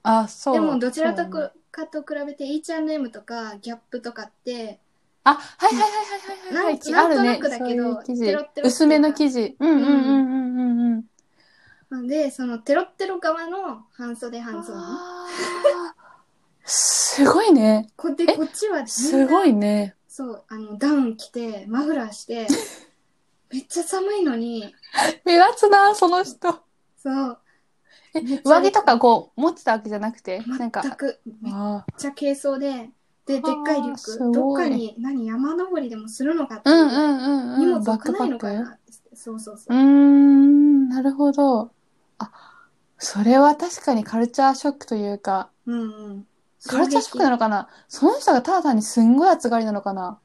[0.03, 0.53] あ、そう。
[0.53, 4.79] でもどちらとそうだねかと比べて H&M とかギャップとかって
[5.23, 6.91] あ、はいはいはいはいはいはい。
[6.91, 9.55] なんとなくだけどそういう生地テロッテロ薄めの生地。
[9.59, 11.05] うんうんうんうんうんうん。
[11.89, 14.81] なんでそのテロッテロ側の半袖半ズボン
[16.65, 17.89] すごいね。
[17.95, 18.35] こでえ？
[18.35, 19.95] こっちはすごいね。
[20.07, 22.47] そうあのダウン着てマフラーして
[23.51, 24.73] めっちゃ寒いのに
[25.25, 26.63] 目立つな、その人。
[26.97, 27.39] そう
[28.15, 30.81] え上着とかこう持ってたわけじゃなくて、なんか。
[30.81, 32.89] 全くめっあちゃ軽装で
[33.25, 37.59] ででっかいリュックどっかに何山登りでもするのかっていう、ーうんうんうんうん。
[37.59, 38.93] 荷物置かないのかなって。
[39.15, 39.77] そうそうクそう。
[39.77, 41.71] う、ーん、なるほど。
[42.17, 42.31] あ、
[42.97, 46.27] それは確かにカルチャーショックというか、うんうん。
[46.65, 47.69] カルチャーショックなのかな？
[47.87, 50.19] その人がただ単にすんごい暑がりなのかな？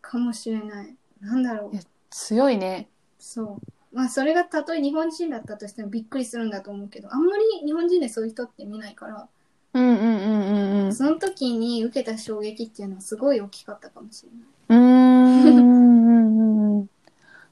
[0.00, 0.96] かもしれない。
[1.20, 1.78] なんだろう。
[2.10, 2.88] 強いね。
[3.18, 9.28] そうまあそれがたとえ日本人だったとしてもびっくりするんだと思うけどあんまり日本人でそういう人って見ないから
[9.72, 10.94] うんうんうんうんうん。
[10.94, 14.40] その時に受けた衝撃っていうのはすごい大きかったかもしれない。
[14.68, 15.58] うーん。
[15.58, 16.90] うんうんうん。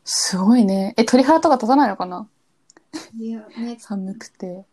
[0.05, 0.94] すごいね。
[0.96, 2.27] え、鳥肌とか立たないのかな？
[3.16, 3.77] いやね。
[3.79, 4.64] 寒くて。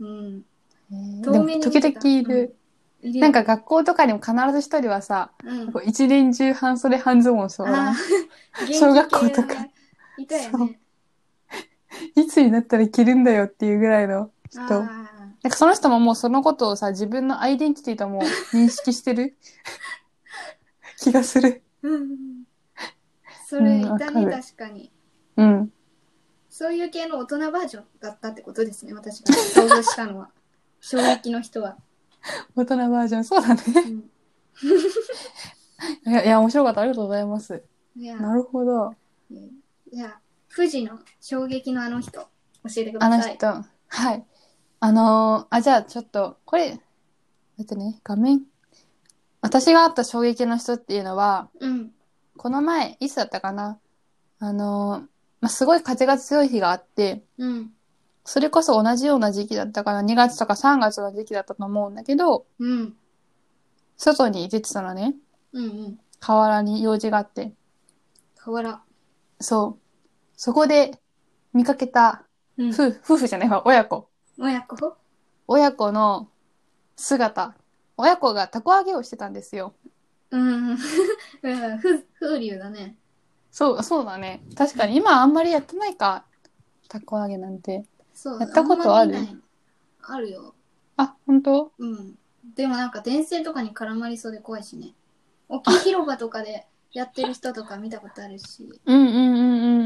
[0.00, 0.44] うん。
[0.90, 2.56] えー遠でも時々いる。
[3.02, 3.20] いるよ。
[3.20, 5.72] なんか学校とかにも必ず一人はさ、うん。
[5.72, 7.66] こう一年中半袖半ズボンそう。
[7.66, 8.72] あだー。
[8.72, 9.66] 小学校とか。
[10.16, 10.80] いたよね
[12.16, 14.62] いつになったら着るんだよっていうぐらいの人。
[14.62, 15.06] あ
[15.42, 19.36] なんかその人ももうそのことをさ、自分のアイデンティティとも認識してる
[20.98, 21.62] 気がする。
[21.84, 22.46] ーうんうん
[23.48, 24.90] それいたねうんわかる確かに
[25.36, 25.72] うん。
[26.50, 30.30] そういう系の大人バージョンだったってことですね私が想像したのは
[30.80, 31.76] 衝撃の人は、
[32.56, 33.24] 大人バージョン。
[33.24, 33.62] そうだね。
[33.76, 34.10] うん
[36.10, 36.80] いや、いや面白かった。
[36.80, 37.62] ありがとうございます。
[37.96, 38.94] いやなるほど。
[39.92, 40.20] じゃあ
[40.56, 42.28] 富士の衝撃のあの人教
[42.78, 43.46] えてくあださいの人。
[43.88, 44.24] はい。
[44.80, 46.82] あのーあ、じゃあちょっと、これ、待
[47.62, 48.42] ってね、画面。
[49.42, 51.92] 私があった衝撃の人っていうのは、うん
[52.38, 53.78] この前、いつだったかな
[54.38, 55.06] あのー
[55.40, 57.72] まあ、すごい風が強い日があって、うん
[58.28, 62.94] それこそ同じような時期だったかな、2月とか3月の時期だったと思うんだけど、うん
[63.96, 65.14] 外に出てたのね。
[65.52, 67.52] うんうん河原に用事があって。
[68.36, 68.82] 河原
[69.40, 69.85] そう。
[70.36, 70.98] そこで
[71.52, 72.24] 見かけた、
[72.58, 74.08] うん夫婦、夫婦じゃないわ、親子。
[74.38, 74.96] 親子？
[75.48, 76.28] 親子の
[76.96, 77.54] 姿。
[77.96, 79.74] 親子がたこ揚げをしてたんですよ。
[80.30, 80.76] うん うん
[81.78, 82.96] ふ風流だね
[83.50, 84.42] そう、そうだね。
[84.56, 86.24] 確かに今あんまりやってないか。
[86.88, 87.86] たこ揚げなんて。
[88.14, 89.12] そうやったことある？
[89.12, 89.36] んま見ない
[90.08, 90.54] あるよ
[90.96, 91.72] あ、本当？
[91.78, 92.18] うん
[92.54, 94.94] でもなんか電線とかに絡まりそうで怖いしね。
[95.48, 98.68] 大きい広場とかでやってる人とか見たことあるし。
[98.84, 99.85] うんうんうんうん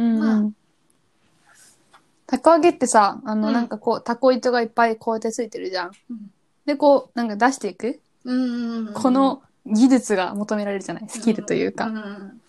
[2.31, 5.91] たこ揚げってさ、あの、うんなんかこう、タコ糸がいっぱいこうやってついてるじゃん。
[6.11, 6.31] うん
[6.67, 8.93] で、こう、なんか出していく、うん。
[8.93, 11.09] この技術が求められるじゃない？
[11.09, 11.87] スキルというか。
[11.87, 12.41] んんん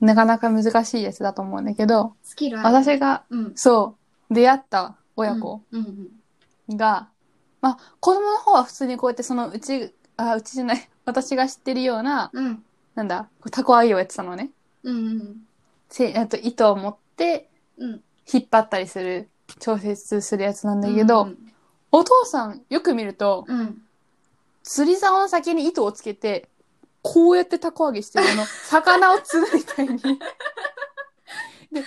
[0.00, 2.74] なかなか難しいやつだと思うんだけど、スキルある。
[2.84, 3.52] 私が、うん。
[3.54, 3.96] そ
[4.28, 6.10] う、出会った親子うん
[6.68, 6.76] うん。
[6.76, 7.08] が、
[7.60, 12.62] まあ、子供の方は普通にこうやってそのうち、あ、うちじゃない、私が知ってるような、うん。
[12.96, 14.50] なんだ、タコ揚げをやってたのね。
[14.82, 15.36] うんうん
[15.88, 18.02] せえっと、糸を持って、うん。
[18.32, 21.48] 引っ張ったりする、調節するやつなんだけど、うん
[21.90, 23.78] お父さんよく見ると、うん。
[24.62, 26.50] 釣り竿の先に糸をつけて、
[27.00, 29.96] こうやってタコ揚げしてるの、魚を釣るみたいに。
[31.72, 31.84] で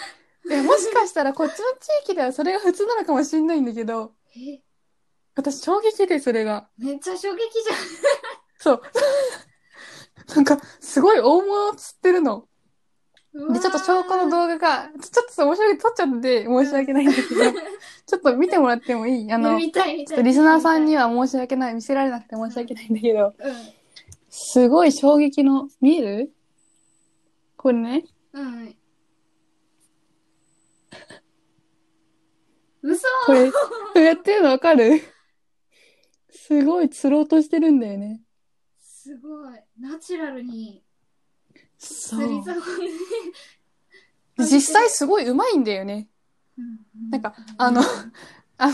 [0.50, 4.62] で、もしかしたらこっちの地域ではそれが普通なのかもしれないんだけど、え、
[5.36, 6.68] 私衝撃でそれが。
[6.78, 7.70] めっちゃ衝撃じ
[8.58, 8.82] そう。
[10.36, 12.48] なんか、すごい大物を釣ってるの。
[13.34, 17.28] で、ちょっと証拠の動画が、ちょっと面白い撮っちゃって申し訳ないんだけど、
[18.06, 19.32] ちょっと見てもらってもいい？
[19.32, 20.08] ああの、見たい見たい。
[20.08, 21.08] ちょっとリスナーさんには。
[21.08, 23.56] は申し訳ない、見せられなくて申し訳ないんだけど、うん。
[24.30, 26.34] すごい衝撃の、見える？
[27.56, 28.04] これね。
[28.34, 28.76] うん。
[32.84, 33.58] 嘘これ、こ
[33.96, 35.02] うやってるのわかる？
[36.32, 38.22] すごい釣ろうとしてるんだよね。
[38.82, 39.60] すごい。
[39.80, 40.84] ナチュラルに
[41.84, 42.20] そう。
[42.20, 42.56] 釣り竿
[44.38, 44.46] で。
[44.46, 46.08] 実際すごい上手いんだよね。
[46.58, 47.82] うんなんか、あの、
[48.58, 48.74] あの、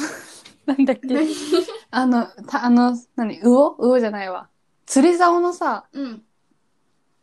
[0.65, 1.07] なんだっけ。
[1.07, 1.27] 何？
[1.89, 3.75] あの、た、あの、何、魚？
[3.77, 4.49] 魚じゃないわ。
[4.85, 6.23] 釣り竿のさ、うん。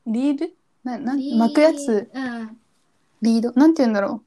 [0.06, 0.54] リール？
[0.82, 2.58] な、なリー巻くやつ、うん。
[3.20, 3.52] リード？
[3.52, 4.22] なんて言うんだろ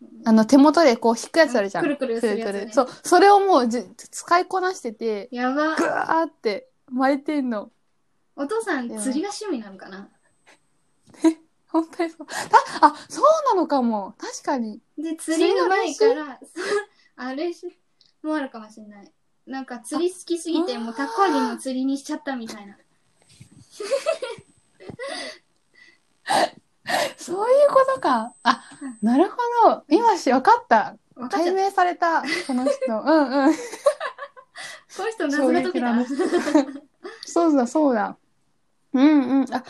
[0.00, 0.06] う。
[0.24, 1.84] あの、手元でこう引くやつあるじゃん。
[1.84, 2.88] くるくるするやつねそう。
[3.02, 5.84] それをもうじ使いこなしてて、やばぐ。
[5.84, 7.70] わーって巻いてんの。
[8.36, 10.08] お父さん釣りが趣味なのかな？
[11.76, 12.26] 本当にそう。
[12.26, 14.14] たあ、そうなのかも。
[14.18, 14.80] 確かに。
[14.98, 16.40] で、釣りがないから、
[17.16, 17.66] あれし
[18.22, 19.12] もあるかもしれない。
[19.46, 22.76] なんか釣り好きすぎて、あもうタコ揚げも釣りにしちゃったみたいな。
[27.16, 28.32] そういうことか。
[28.42, 28.62] あ、
[29.02, 29.36] なるほ
[29.70, 29.84] ど。
[29.88, 30.96] 今し、わかった。
[31.28, 31.52] 解。
[31.52, 32.22] 明された。
[32.46, 32.76] この人。
[32.88, 33.54] うんうん。
[33.54, 33.60] こ
[35.02, 35.94] の人謎が解けた。
[37.26, 38.16] そうだ、そうだ。
[38.94, 39.54] うんうん。
[39.54, 39.62] あ、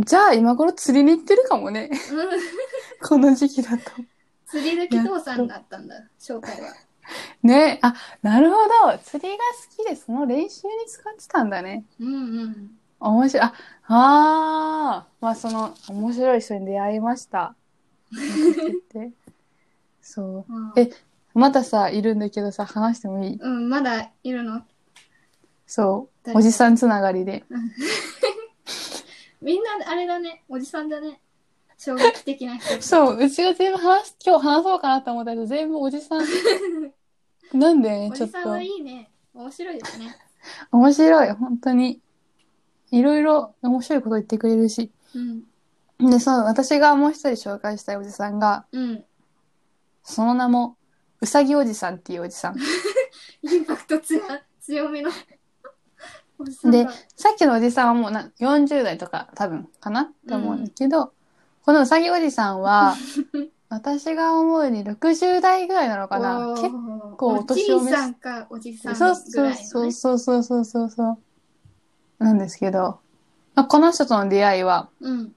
[0.00, 1.90] じゃあ今頃釣りに行ってるかもね。
[2.12, 2.14] う
[3.06, 3.84] んこの時期だと。
[4.46, 6.68] 釣り好き父さんだったんだ、紹介は。
[7.42, 8.56] ねあ、なるほ
[8.92, 8.98] ど。
[8.98, 9.44] 釣りが
[9.78, 11.84] 好きでその練習に使ってたんだね。
[11.98, 12.70] うんうん。
[13.00, 13.46] 面白い。
[13.46, 13.54] あ、
[13.86, 15.22] あー。
[15.22, 17.54] まあその、面白い人に出会いました。
[20.02, 20.52] そう。
[20.52, 20.90] うんえ
[21.32, 23.38] またさ、いるんだけどさ、話してもいい？
[23.40, 24.62] うん、まだいるの？
[25.66, 26.16] そう。
[26.24, 27.44] 誰おじさんつながりで。
[29.40, 31.20] みんなあれだね、おじさんだね。
[31.78, 32.80] 衝撃的な人。
[32.82, 36.24] そう、うちが全部話す、今日話そうかなと思ったけど、全部おじさん。
[37.58, 38.10] なんで？
[38.10, 38.62] ね、ちょっとおじさんは。
[38.62, 39.10] いいね。
[39.32, 40.16] 面白いですね。
[40.70, 42.00] 面白い、本当に。
[42.90, 44.90] いろいろ面白いこと言ってくれるし。
[45.14, 45.18] う
[46.06, 46.10] ん。
[46.10, 49.04] で、そう、私がもう一人紹介したいおじさんが、うん。
[50.02, 50.76] その名も、
[51.20, 52.56] うさぎおじさんっていうおじさん。
[53.42, 54.20] インパクト強
[54.60, 55.10] 強めの。
[56.64, 60.02] でが、さっきのおじさんはもうな40代とか多分かな？
[60.02, 61.12] って思うんだけど、
[61.64, 62.94] このうさぎおじさんは、
[63.68, 66.54] 私が思うに60代ぐらいなのかな？
[66.54, 66.76] 結結
[67.16, 69.54] 構お年を召さんかおじさんぐそうそうね。
[69.54, 71.18] そうそうそうそうそうそ
[72.18, 72.24] う。
[72.24, 73.00] なんですけど、
[73.54, 75.34] まあ、この人との出会いは、うん。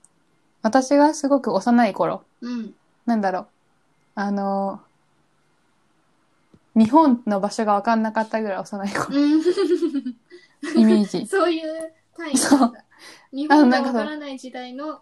[0.62, 2.74] 私がすごく幼い頃、うん。
[3.06, 3.48] なんだろう、
[4.16, 4.82] あの
[6.76, 9.42] 日本の場所が分かんなかったぐらい幼い頃、うん。
[10.76, 11.26] イメージ。
[11.28, 12.73] そういう単位そう。
[13.32, 15.02] 日本がわからない時代の。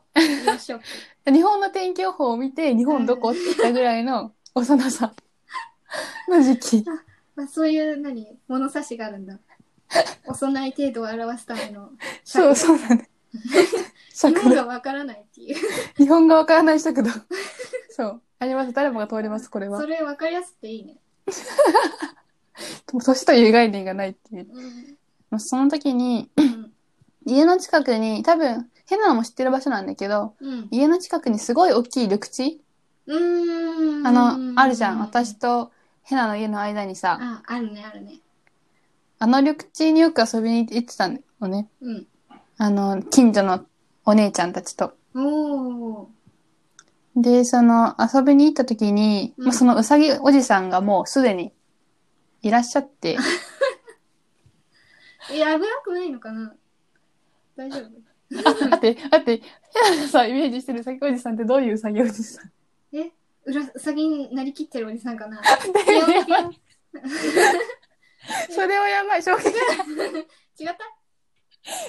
[1.25, 5.13] 日本の天気予報を見て、日本どこって言ったぐらいの幼さ
[6.29, 6.85] の時期。
[7.35, 9.39] まあ、そういう何物差しがあるんだ。
[10.25, 11.89] 幼い程度を表すための。
[12.23, 13.09] そうそうだね。
[13.33, 15.57] 日 本尺がわからないっていう。
[15.97, 17.09] 日本が分からない尺度。
[17.89, 18.21] そう。
[18.39, 18.73] あります。
[18.73, 19.85] 誰もが通ります、これはそ。
[19.85, 20.97] れわかりやすくていいね。
[22.87, 24.47] 年という概念がないっていう。
[24.51, 24.97] うん。
[25.31, 26.71] まあその時に、うん。
[27.25, 30.67] 家の近くに、多分、ヘナも知ってる場所なんだけど、うん。
[30.69, 32.61] 家の近くにすごい大きい緑地
[33.07, 34.07] うーん。
[34.07, 34.99] あの、あるじゃん。
[34.99, 35.35] 私。
[35.35, 35.71] と
[36.03, 38.19] ヘナの家の間にさ、あ、あるね、あるね。
[39.19, 41.69] あの緑地によく遊びに行ってたんだよね。
[41.81, 42.07] うん。
[42.57, 43.65] あの、近所の
[44.03, 44.93] お姉ちゃんたちと。
[47.15, 51.53] で、その、遊びに行った時に、うんまあ、そのうさぎおじさんがもうすでに
[52.41, 53.17] いらっしゃって、
[55.31, 56.53] え、危なくないのかな？
[57.55, 57.85] 大丈夫？
[58.39, 59.43] あ、待って、待って、ヘ
[59.97, 62.51] ナさんイメージしてるうさぎおじさんってどういううさぎおじさん
[62.95, 63.11] え
[63.45, 65.41] うらうさぎになりきってるおじさんかな？
[68.49, 69.47] それはやばい、衝撃。
[69.49, 69.55] 違っ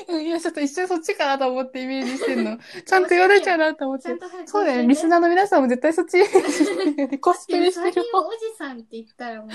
[0.09, 0.19] た？
[0.21, 2.59] いや、ちょっと一瞬そっちかなと思ってイメージしてんの。
[2.85, 4.05] ちゃんと言われちゃうなと思って。
[4.05, 4.19] ちゃん。
[4.19, 7.03] と早くそうだよね、リスナーの皆さんも絶対そっちイメージしてる。
[7.03, 7.19] よね。
[7.19, 8.03] コスプレしてる。
[8.15, 9.51] をおじさんって言ったらもう、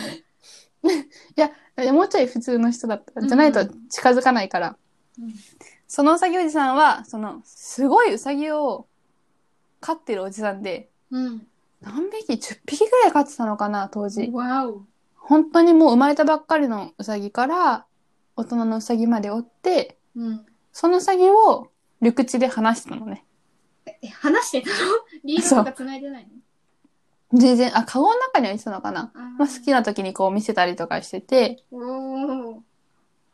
[1.36, 3.21] いや、もうちょい普通の人だった。
[3.21, 4.78] じゃないと近づかないから。
[5.19, 5.34] うん
[5.88, 8.88] そのうさぎおじさんは、その、すごいうさぎを
[9.80, 11.47] 飼ってるおじさんで、うん。
[11.82, 14.30] 何匹 ?10 匹ぐらい飼ってたのかな、当時。
[14.34, 14.84] わお。
[15.15, 17.86] 本当にもう生まれたばっかりのうさぎから、
[18.36, 20.45] 大人のうさぎまでおって、うん。
[20.73, 21.69] そのうさぎを
[22.02, 23.26] 緑地で離してたのね。
[24.02, 24.76] え、話してたの？
[25.23, 26.28] リードとか繋いでない
[27.33, 29.11] 全然、あ、カゴの中にはいてたのかな？
[29.15, 31.63] のまあ、好きな時にこう見せたりとかしてて。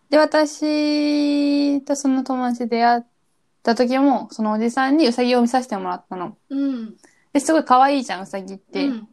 [0.10, 3.02] で、私とその友達で出会っ
[3.62, 6.38] た時も、そのおじさんにうさぎを見させてもらったの。
[6.50, 6.98] うん。
[7.34, 8.88] で、すごい可愛いじゃん、うさぎって。
[8.88, 9.08] うん。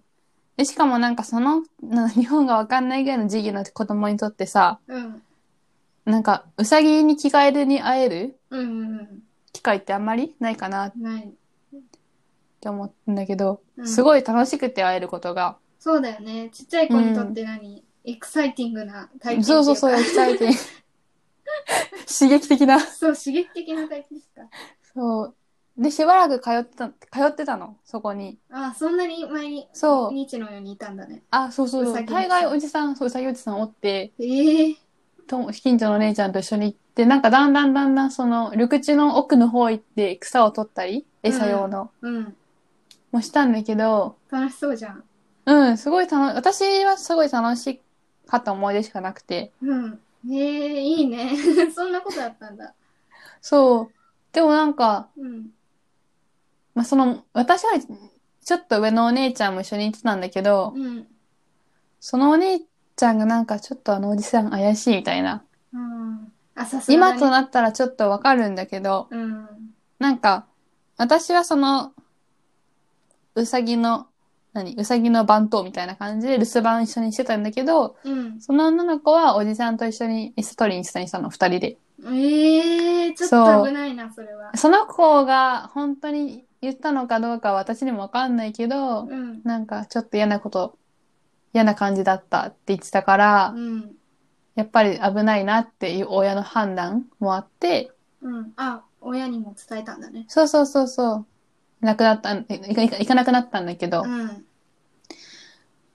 [0.57, 5.23] で、しかもなんかその、な日本がわかんないぐらいの時期の子供にとってさ、うん。
[6.07, 8.61] なんか、うさぎに着替えるに会えるうん。
[8.61, 9.23] うん。
[9.53, 11.33] 機会ってあんまりないかなっない。
[12.61, 15.57] て思うんだけど、うんすごい楽しくて会えることが。
[15.79, 16.51] そうだよね。
[16.53, 20.59] ちっちゃい子にとって何、エクサイティングな体験っていそうそうそう、エキサイティング
[22.07, 22.81] 刺激的な。
[22.81, 24.43] そう、刺激的な体験ですか？
[24.95, 25.35] そう。
[25.79, 26.95] で、しばらく通ってた、通
[27.29, 28.39] ってたの、そこに。
[28.51, 31.23] あ、そんなに前に、そう日のようにいたんだね。
[31.31, 31.97] あ、そうそうそうう。
[31.97, 34.77] さぎ大概おじさん、そう、うさぎおじさんおって、ええ
[35.27, 42.37] と近所の姉ちゃんと一緒に行って、なんかだんだんだんだんその、緑地の奥の方行って草を取ったり、餌用の、うん。
[43.13, 45.05] もしたんだけど、楽しそうじゃん。
[45.47, 47.81] うん、すごい楽、私はすごい楽し
[48.27, 49.53] かった思い出しかなくて。
[49.63, 50.01] うん。
[50.31, 51.33] ええいいね。
[51.75, 52.75] そんなことあったんだ。
[53.41, 53.95] そう。
[54.33, 55.51] でもなんか、うん。
[56.75, 57.85] まあ、その、私より
[58.45, 61.07] ちょっと上のお姉ちゃんも一緒に行ってたんだけど、うん。
[61.99, 62.61] そのお姉
[62.97, 65.43] ちゃんがなんかちょっとあのおじさん怪しいみたいな。
[65.73, 66.33] うん。
[66.55, 67.17] あ、さすがだね。
[67.17, 69.49] 今となったらちょっとわかるんだけど、うん。
[69.99, 70.47] なんか、
[70.97, 71.93] 私はその、
[73.35, 74.07] うさぎの、
[74.53, 78.41] 何うさぎの番頭みたいな感じで留守番一緒にしてたんだけど、うん。
[78.41, 81.79] その女の子はおじさんと一緒に餌取りにしたにしたの、二人で。
[82.07, 84.57] ええちょっと危ないな、それは。
[84.57, 89.43] その子が本当に言ったのかどうかは私にもわかんないけど、うん。
[89.45, 90.79] なんかちょっと嫌なこと、
[91.53, 93.93] 嫌な感じだったって言ってたから、うん。
[94.57, 98.53] やっぱり危ないなっていう親の判断もあって、うん。
[98.57, 100.25] あ、親にも伝えたんだね。
[100.29, 101.27] そうそうそうそう。
[101.81, 104.45] 亡くなった、いいかいかなくなったんだけど、うん。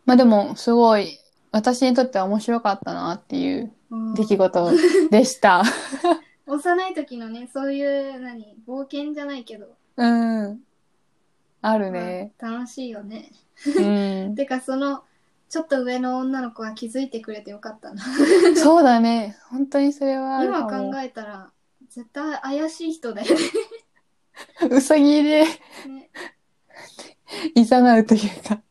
[0.05, 1.19] まあでも、すごい、
[1.51, 4.71] 私にとっては面白かったなっていううん出来事
[5.09, 5.63] でした。
[6.47, 9.75] 幼い時のね、そういう、何、冒険じゃないけど。
[9.97, 10.61] うん。
[11.61, 12.33] あるね。
[12.39, 13.31] まあ楽しいよね。
[13.65, 14.35] うん。
[14.37, 15.03] てか、その、
[15.49, 18.03] ちょっと上の女の子は気づいてくれてよかったな。
[18.57, 19.37] そうだね。
[19.49, 20.91] 本当にそれはあるか今も。
[20.91, 21.51] 考えたら、
[21.89, 23.41] 絶対怪しい人だよね。
[24.69, 26.09] うさぎでね
[27.55, 28.61] いざなうというか。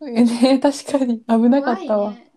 [0.00, 2.10] ね確かに危なかったわ。
[2.12, 2.30] ね。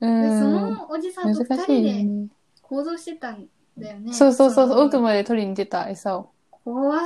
[0.00, 0.52] うで、そん。
[0.52, 2.26] のおじさんと二難しいよ人でね。
[2.62, 3.46] 行動してたん
[3.78, 4.12] だよね。
[4.12, 6.30] そうそうそうそ奥まで取りに出た餌を。
[6.50, 7.00] 怖っ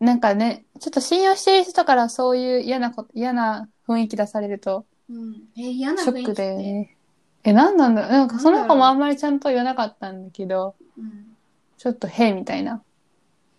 [0.00, 5.48] なんかね、ちょっと信用してる人からそういう嫌なこと、嫌な雰囲気出されると、うん。
[5.56, 6.42] え、嫌なショック雰囲気って？
[6.42, 6.96] だよね。
[7.44, 11.36] え、なんなんだなんかその子もあんまりちゃんと言わなかったんだけど、うん。
[11.78, 12.82] ちょっとへみたいな。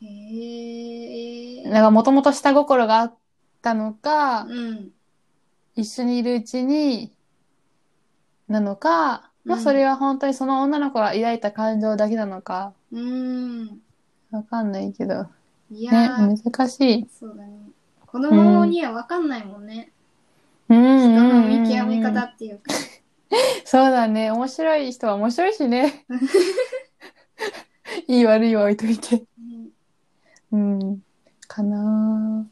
[0.02, 1.70] へえ。
[1.70, 3.16] なんかもともと下心があっ
[3.62, 4.92] たのか、うん。
[5.76, 7.12] 一緒にいるうちに、
[8.48, 13.82] なのか、まあうんそれは本当にその女の子が抱いた感情だけなのか、うん。
[14.32, 15.28] わかんないけど。
[15.72, 17.08] いね、やー、難しい。
[17.20, 17.72] そうだね。
[18.06, 19.92] 子供には分かんないもんね。
[20.70, 22.74] うん人の見極め方っていうか。
[23.66, 24.32] そうだね。
[24.32, 26.06] 面白い人は面白いしね。
[28.08, 29.24] いい悪いは置いといて。
[30.52, 31.04] ねうん。
[31.48, 32.48] かな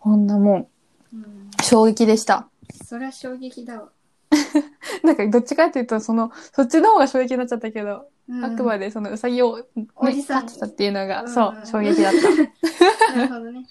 [0.00, 0.68] こんなもん。
[1.12, 1.50] うん。
[1.62, 2.48] 衝撃でした。
[2.84, 3.90] そりゃ衝撃だわ。
[5.02, 12.12] なんかどっちかっていうと、その、そっちの方が衝撃になっちゃったけど、うん、あくまでそのうさぎを、ね、おじさん飼ってたっていうのが、うんそう、衝撃だっ
[13.16, 13.66] なるほどね。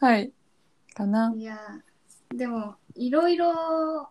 [0.00, 0.06] た。
[0.06, 0.32] はい。
[0.94, 1.32] かな。
[1.36, 4.08] いやー、でも、いろいろ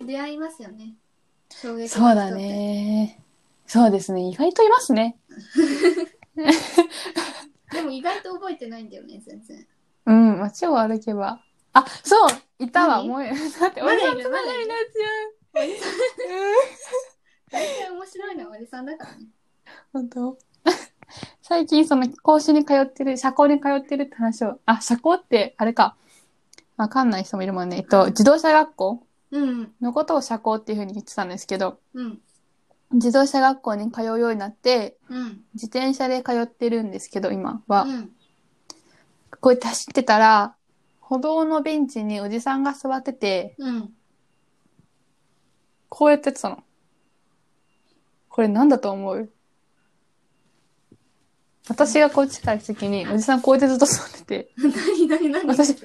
[0.00, 0.94] 出会いますよね。
[1.50, 2.30] そうだ。
[2.30, 3.22] ね。
[3.66, 4.22] そうですね。
[4.22, 5.16] 意外といますね。
[7.72, 9.66] でも意外と覚えてないんだよね、全然。
[10.06, 11.40] うん、街を歩けば。
[11.72, 13.08] あ、そういたわ、何？
[13.08, 13.22] もう、
[13.60, 14.94] だって、まだいる俺のつながりのやつ
[17.50, 19.26] 大体面白いのはおじさんだからね。
[19.92, 20.38] 本当？
[21.42, 25.96] 最近その講師に通ってる、社交に通ってるって話を、あ、社交ってあれか。
[26.76, 27.78] わかんない人もいるもんね。
[27.78, 29.02] えっと、自動車学校？
[29.30, 29.74] うん。
[29.80, 32.20] のことを社交っていう風に言ってたんですけど、うん。
[32.92, 35.42] 自動車学校に通うようになって、うん。
[35.54, 37.82] 自転車で通ってるんですけど、今は。
[37.82, 38.10] うん。
[39.40, 40.54] こうやって走ってたら、
[41.00, 43.90] 歩道のベンチにおじさんが座ってて、うん。
[45.88, 46.62] こうやってたの。
[48.28, 49.30] これなんだと思う？
[51.68, 54.50] 私がこっちから来た時に、おじさんこうやってずっと座ってて、
[55.08, 55.46] 何何何？
[55.46, 55.76] 私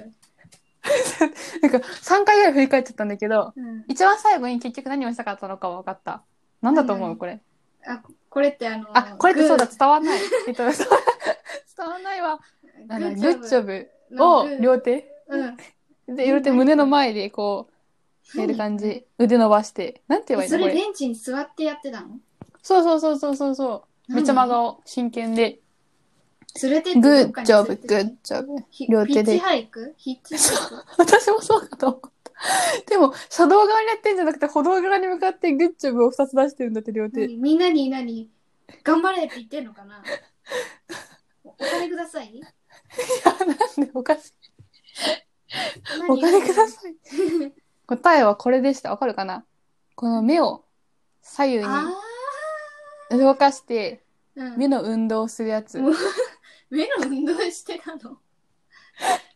[1.61, 3.85] なんか3回ぐらい振り返っちゃったんだけど、うん。
[3.87, 6.23] 一番最後に結局何をしたかったのかは分かった。
[6.63, 7.17] なんだと思う？
[7.17, 7.39] これ。
[7.85, 10.19] あ、これってあの、あ、これってそうだ、グ伝わんない。
[10.47, 10.75] えっと、 伝
[11.87, 12.39] わんないは、
[12.89, 15.13] あの、ググッジョッジョブを両手？
[15.27, 16.15] うん。
[16.15, 17.69] で、両手胸の前でこ
[18.35, 19.05] う、やる感じ。
[19.19, 20.01] 腕伸ばして。
[20.07, 20.67] なんて言えばいいそれ。
[20.67, 22.17] れベンチに座ってやってたの？
[22.61, 24.13] そうそうそうそうそうそう。
[24.13, 25.59] めっちゃ真顔、真剣で。
[26.61, 28.63] 連れてってグッジョブ、グッジョブ。
[28.69, 29.93] ひ両手でヒッチハイク？
[29.97, 30.75] ヒッチハイク？
[30.97, 32.09] 私もそうかと思った。
[32.87, 37.27] でも、車道側にやってんじゃなくて、歩道側に向かってグッジョブを2つ出してるんだって、両手。
[37.27, 37.37] 何？
[37.37, 38.29] みんなに何？
[38.83, 40.03] 頑張れって言ってんのかな？
[41.43, 42.39] おお金ください？
[42.41, 44.33] なんでおかしい。
[45.99, 46.95] 何お金ください。
[47.87, 48.89] 答えはこれでした。
[48.89, 49.45] わかるかな？
[49.95, 50.65] この目を
[51.21, 51.89] 左右にあ
[53.11, 54.03] 動かして、
[54.37, 55.79] あ、うん目の運動をするやつ。
[56.69, 58.17] 目の運動してたの？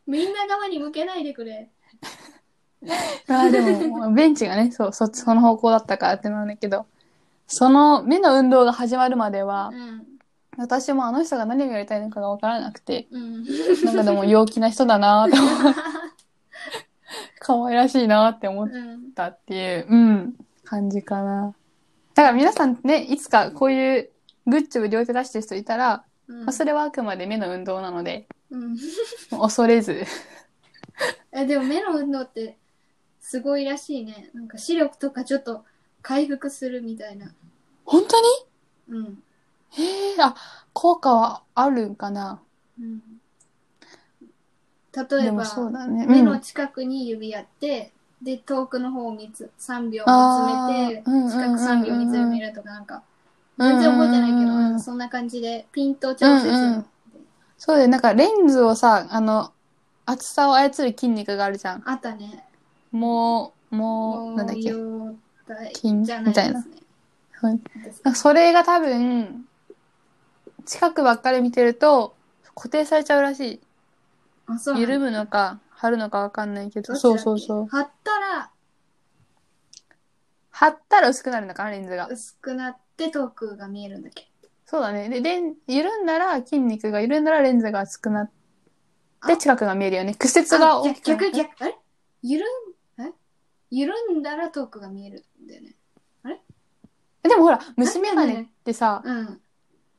[0.05, 1.71] みんな側に向けないでくれ。
[3.27, 6.85] あーでも、ベンチがね、そう、そっち、その方向だったからってなんだけど、
[7.47, 10.03] その目の運動が始まるまではう、ん。
[10.57, 13.45] 私もあの人が何をやりたいのかがわからなくて、うん。
[13.85, 15.73] なんかでも陽気な人だなーって思う。
[17.39, 19.11] 可愛らしいなーって思っうん。
[19.13, 21.53] たっていう、うん、感じかな。
[22.13, 24.09] だから皆さんね、いつかこういう
[24.47, 28.77] グッジョブ両手出してる人いたら、うんまあ、それはあくまで目の運動なので、うん。
[29.29, 30.03] 恐れず。
[31.31, 32.57] え、でも目の運動って
[33.29, 34.29] すごいらしいね。
[34.33, 35.65] なんか視力とかちょっと
[36.01, 37.33] 回復するみたいな。
[37.83, 38.27] 本当に？
[38.89, 39.23] うん。
[39.71, 40.33] へえ、あ、
[40.71, 42.39] 効果はあるんかな？
[42.79, 43.01] うん、
[44.95, 46.07] 例えばそうだね。
[46.07, 53.03] 目のうん近くに指やって、で、遠くの方を見つ3秒見つめて、あーうんうんうんうん近く3秒見つめるとかなんか、
[53.57, 56.47] 全然覚えてないけど、うんうんうんうんそんな感じでピント調節。
[56.47, 56.85] うんうん
[57.57, 59.51] そうで、なんかレンズをさ、あの、
[60.05, 61.83] 厚さを操る筋肉があるじゃん。
[61.89, 62.46] あったね。
[62.97, 64.71] もう、もう、なんだっけ？
[64.71, 64.73] 毛
[65.47, 66.63] 体筋じゃないですね。
[67.39, 69.45] はいそれが多分、
[70.65, 72.15] 近くばっかり見てると、
[72.55, 73.59] 固定されちゃうらしい。
[74.77, 76.95] 緩むのか、張るのかわかんないけど。
[76.95, 77.67] そうそうそう。
[77.67, 78.49] 貼ったら
[80.49, 82.07] 張ったら薄くなるのかな、レンズが。
[82.07, 84.27] 薄くなって遠くが見えるんだっけ？
[84.65, 85.07] そうだね。
[85.07, 88.31] で、レン、緩んだら筋肉が緩んだらレンズが厚くなって
[89.33, 90.15] あ近くが見えるよね。
[90.15, 91.77] 屈折があ大きく逆、逆、あれ？
[92.23, 92.43] 緩
[93.69, 95.75] 緩んだら遠くが見えるんだよね。
[97.23, 99.41] でもほら、虫眼鏡ってさ、うん。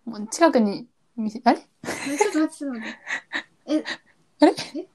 [0.07, 1.61] もう近くに見せ、あれ？
[1.85, 2.99] えちょっと待って、ちょっと待って。
[3.67, 3.85] え、
[4.41, 4.55] あれ？
[4.77, 4.89] え？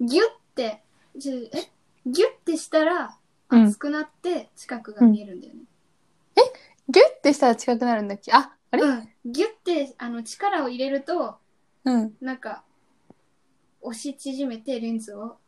[0.00, 0.82] ギュって、
[1.18, 1.70] ちょえ？
[2.04, 3.16] ギュってしたら
[3.50, 5.60] うん熱くなって近くが見えるんだよね。
[6.90, 8.32] ギュッてしたら近くなるんだっけ？
[8.32, 8.82] あ、あれ？
[8.82, 9.08] うん。
[9.24, 11.38] ギュって、あの、力を入れると、
[11.84, 12.14] うん。
[12.20, 12.64] なんか、
[13.80, 15.38] 押し縮めてレンズを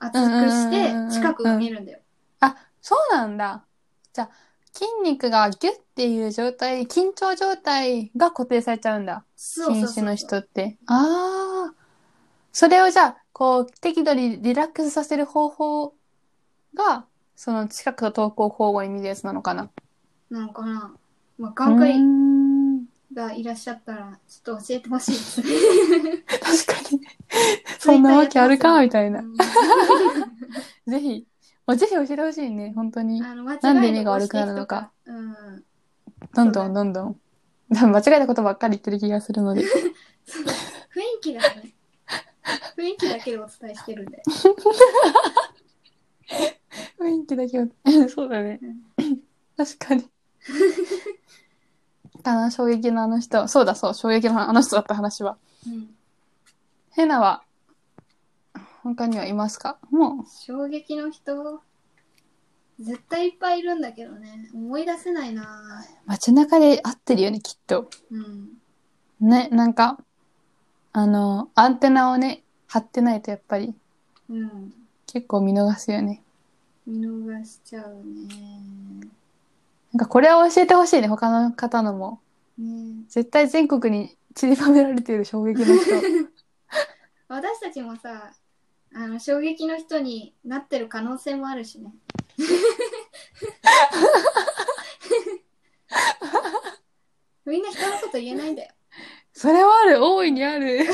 [0.00, 0.18] 厚く
[0.50, 2.00] してうんうんうんうんうん近くが見えるんだよ。
[2.46, 3.64] あ、そうなんだ。
[4.12, 4.30] じゃあ、
[4.72, 9.24] 筋肉がギュッていう状態、緊張状態が固定されちゃうんだ。
[9.36, 10.04] そうそうそうそう。
[10.04, 10.76] の人って。
[10.86, 11.74] ああ。
[12.52, 15.94] それをじゃあ、こう、適度にリラックスさせる方法
[16.74, 19.70] が、その近くと遠くを交互に見るやつなのかな。
[20.30, 20.94] なのかな。
[21.38, 25.46] まあ、眼科医うーんがいらっしゃったら、ちょっと教えてほしいですね。
[26.28, 27.00] 確かに。
[27.78, 28.80] そんなわけあるか？
[28.82, 29.20] みたいな。
[29.20, 29.34] うん
[30.86, 31.26] ぜひ、
[31.66, 33.22] もうぜひ教えてほしいね、本当に。
[33.22, 34.92] あの間違いなんで目が悪くなるのか。
[35.06, 35.64] うん。
[36.34, 37.16] どんどんどんどん。
[37.70, 39.62] 間違えたことばっかり言ってる気がするので。
[39.62, 39.70] 雰囲
[41.22, 41.74] 気だね。
[42.76, 44.22] 雰囲気だけでお伝えしてるんで。
[46.98, 47.66] 雰囲気だけは。
[48.14, 48.60] そうだね
[48.98, 49.20] うん。
[49.56, 50.10] 確かに。
[52.24, 53.48] あの、衝撃のあの人。
[53.48, 55.38] そうだそう、衝撃のあの人だった話は。
[55.66, 55.94] うん。
[56.90, 57.42] ヘナは、
[58.84, 59.78] 他にはいますか？
[59.90, 61.62] も衝撃の人、
[62.78, 64.50] 絶対いっぱいいるんだけどね。
[64.54, 65.46] 思い出せないなう、
[66.06, 67.88] 街中で会ってるよね、きっと。
[68.10, 68.48] うん。
[69.20, 69.98] ね、なんか、
[70.92, 73.74] あの、アンテナをね、張ってないとやっぱり
[74.28, 74.74] うん。
[75.06, 76.22] 結構見逃すよね。
[76.86, 79.08] 見逃しちゃうね。
[79.92, 82.20] なんかこれは教えてほしいね、他の方のも。
[82.58, 85.94] ね絶対全国に散りばめられている衝撃の人。
[87.28, 88.32] 私たちもさ、
[88.94, 91.92] あの、衝撃の人になってる可能性もあるしね。
[97.44, 98.72] みんな人のこと言えないんだよ。
[99.32, 100.86] それはある、大いにある。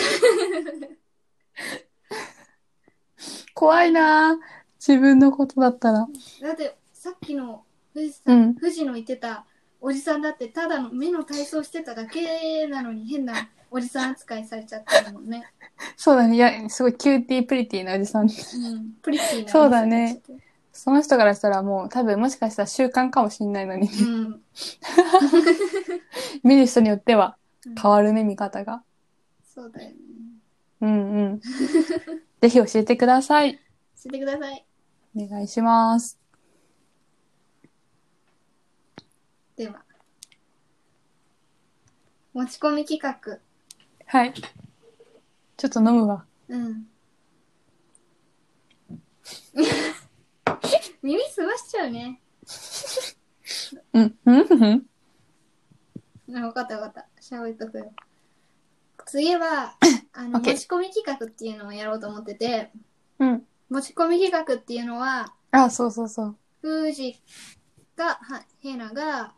[3.54, 4.36] 怖いなぁ
[4.78, 6.08] 自分のことだったら。
[6.40, 8.54] だって、さっきの富士う山、ん。
[8.54, 9.44] 富士の言ってた
[9.80, 15.44] おじさんだって、ただの目の体操してただけなのに変なおじさん扱いされちゃったもんね。
[15.96, 16.34] そうだね。
[16.34, 18.22] いや、すごい cutie pretty なおじさん。
[18.22, 18.92] うん。
[19.00, 20.40] pretty なそうだねおじ
[20.72, 23.88] その人からしたらもう多分もしかしたら習慣かもしんないのに。
[23.88, 24.42] うん。
[26.42, 28.82] 見る人によってはうん変わるね、見方が。
[29.44, 29.96] そうだよね。
[30.80, 31.40] うんうん。
[32.40, 33.54] ぜひ教えてください。
[33.54, 33.60] 教
[34.06, 34.64] えてください。
[35.14, 36.18] お願いします。
[39.56, 39.84] では。
[42.32, 43.38] 持ち込み企画。
[44.12, 44.34] はい。
[44.34, 46.24] ちょっと飲むわ。
[46.48, 46.84] うん。
[51.00, 52.20] 耳すましちゃうね。
[53.92, 54.18] うん。
[54.26, 54.86] うんうん
[56.36, 57.06] あ、わかったわかった。
[57.20, 57.92] 喋っとくよ。
[59.06, 59.76] 次は、
[60.12, 62.72] あの、OK 持ち込み企画っていうのをやろうと思ってて、
[63.20, 63.46] うん。
[63.68, 66.36] 持ち込み企画っていうのは、あ、そうそうそう。
[66.62, 67.16] 富士
[67.94, 69.36] が、は、ヘナが、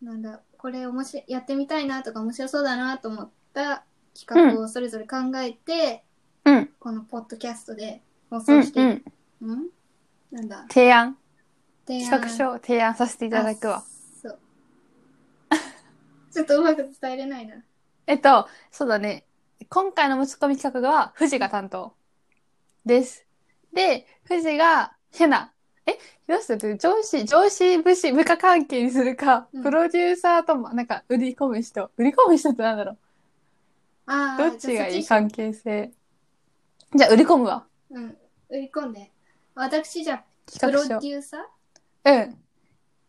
[0.00, 3.84] なんだ、これ面白い、やってみたいなとか面白そうだなと思った
[4.14, 6.04] 企画をそれぞれ考えて、
[6.44, 6.70] うん。
[6.78, 9.02] このポッドキャストで放うん送して、うん。
[9.42, 9.66] うん
[10.30, 11.16] なんだ、提案。
[11.86, 13.84] 提案企画書を提案させていただくわあ。
[14.22, 14.38] そう。
[16.32, 17.62] ちょっとうまく伝えれないな。
[18.06, 19.24] えっと、そうだね。
[19.68, 21.94] 今回の持ち込み企画は、富士が担当
[22.84, 23.26] です。
[23.72, 25.52] で、富士が、ヘナ。
[25.86, 31.90] え、どうする上司、上司部士、部下関係にするか、うんプロデューサーとも、なんか、売り込む人。
[31.96, 32.98] 売り込む人ってなんだろう
[34.06, 35.02] ああ、どっちがいい？
[35.02, 35.92] じゃあそっ関係性。
[36.94, 37.66] じゃあ、売り込むわ。
[37.90, 38.16] うん。
[38.48, 39.12] 売り込んで。
[39.54, 40.24] 私じゃあ、
[40.60, 40.86] プロ。
[40.86, 42.24] デューサー？
[42.24, 42.38] うん。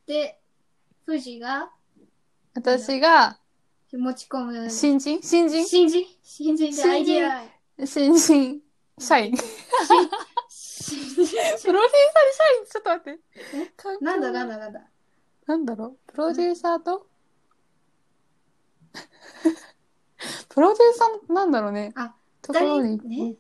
[0.05, 0.39] で、
[1.05, 1.71] 富士が
[2.53, 3.39] 私が、
[3.93, 4.69] 持ち込む。
[4.69, 5.21] 新人？
[5.21, 5.65] 新人？
[5.65, 6.05] 新人？
[6.21, 7.43] 新人でアイデア。
[7.85, 8.61] 新人
[8.99, 9.33] 社員。
[10.87, 13.19] プロデューサーに社員ちょっと待って。
[14.01, 14.81] なんだなんだなんだ。
[15.47, 15.97] なんだろう？
[16.11, 17.07] プロデューサーと、
[20.49, 21.93] プロデューサーなんだろうね。
[21.95, 23.35] あ、ところに、ね？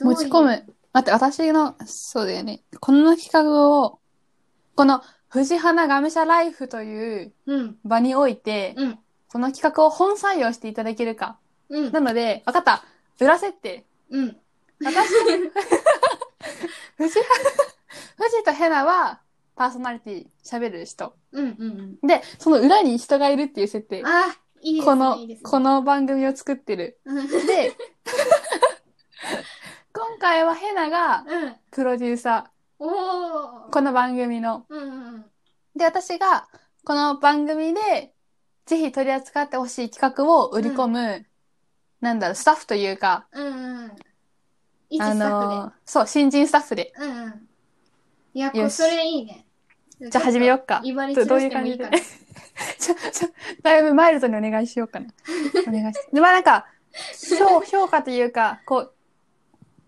[0.00, 0.74] 持ち込む。
[0.92, 2.62] 待って、私の、そうだよね。
[2.80, 4.00] この企画を、
[4.74, 7.32] この、藤花ガムシャライフという。
[7.46, 7.78] うん。
[7.84, 8.98] 場において、うん。
[9.28, 11.38] この企画を本採用していただけるか。
[11.68, 12.00] うんな。
[12.00, 12.82] ので、わかった。
[13.20, 13.84] 裏設定。
[14.10, 14.36] うん。
[14.84, 15.08] 私、
[16.96, 19.20] 藤、藤とヘナは、
[19.56, 21.14] パーソナリティ喋る人。
[21.32, 21.46] うん。
[21.46, 21.48] う
[22.02, 22.06] ん。
[22.06, 24.02] で、その裏に人がいるっていう設定。
[24.04, 24.92] あ、いいですね。
[24.92, 26.98] このいいね、この番組を作ってる。
[27.04, 27.28] うん。
[27.28, 27.74] で、
[29.92, 31.56] 今回はヘナがうん。
[31.70, 33.70] プロデューサおーー。。
[33.70, 34.64] この番組の。
[34.68, 35.24] うんうん
[35.76, 36.48] で、私が
[36.84, 38.12] この番組で
[38.66, 41.26] ぜひ取り扱ってほしい企画を売り込む、
[42.00, 43.46] なんだろう、スタッフというか、うん。
[43.46, 43.50] う
[43.88, 43.92] ん
[44.92, 46.84] あスタッフのーそう、新人スタッフで。
[46.84, 46.92] で。
[46.98, 47.48] うんうん。
[48.34, 49.46] いや、こよしれそれいいね。
[50.00, 50.80] じじゃあ始めようか。
[50.82, 52.00] 威張りどどういう感じでしてもいいから。
[52.78, 53.28] ちょ、ちょ、
[53.62, 55.06] だいぶマイルドにお願いしようかな。
[55.68, 56.66] お願いしで、まあなんか、
[57.38, 58.92] 評、評価というか、こう、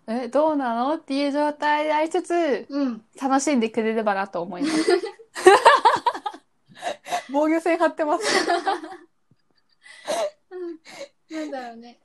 [0.06, 3.04] え、どうなのっていう状態でありつつ、うん。
[3.20, 4.74] 楽しんでくれればなと思います。
[7.32, 8.24] 防御線張ってます。
[11.30, 12.01] なんだろうね。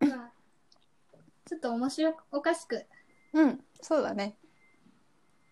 [0.00, 0.32] まあ、
[1.46, 2.86] ちょっと面白おかしく。
[3.32, 4.36] うん、そうだね。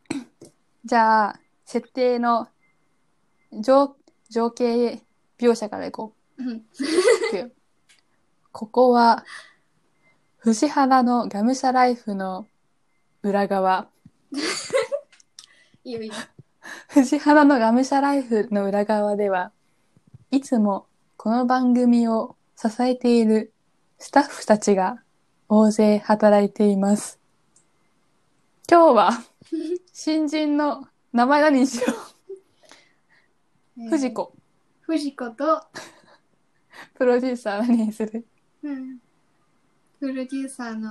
[0.85, 2.49] じゃあ、設定の
[3.53, 3.97] 情、
[4.29, 5.03] 情景
[5.39, 6.49] 描写からいこうん。
[6.49, 6.53] う。
[6.55, 7.51] いくよ
[8.53, 9.25] ここは、
[10.39, 12.47] 藤原のガムシャライフの
[13.23, 13.89] 裏側。
[15.85, 16.15] いいよいいよ。
[16.89, 19.53] 藤原のガムシャライフの裏側では、
[20.31, 20.87] いつも
[21.17, 23.53] この番組を支えている
[23.99, 25.03] スタッフたちが
[25.49, 27.19] 大勢働いています。
[28.71, 29.11] 今日は
[29.93, 31.87] 新人の名前何にしよ
[33.79, 33.89] う？
[33.91, 34.33] 藤子。
[34.83, 35.63] 藤子と、
[36.95, 38.27] プロデューサー何にする？
[38.63, 38.99] うん。
[39.99, 40.91] プロデューサーの、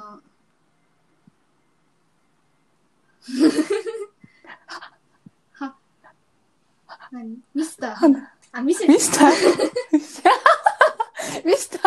[5.51, 5.75] は、
[7.11, 7.37] 何？
[7.53, 7.95] ミスター？
[7.95, 9.31] 花あ、ミス、ミスター？
[11.45, 11.79] ミスタ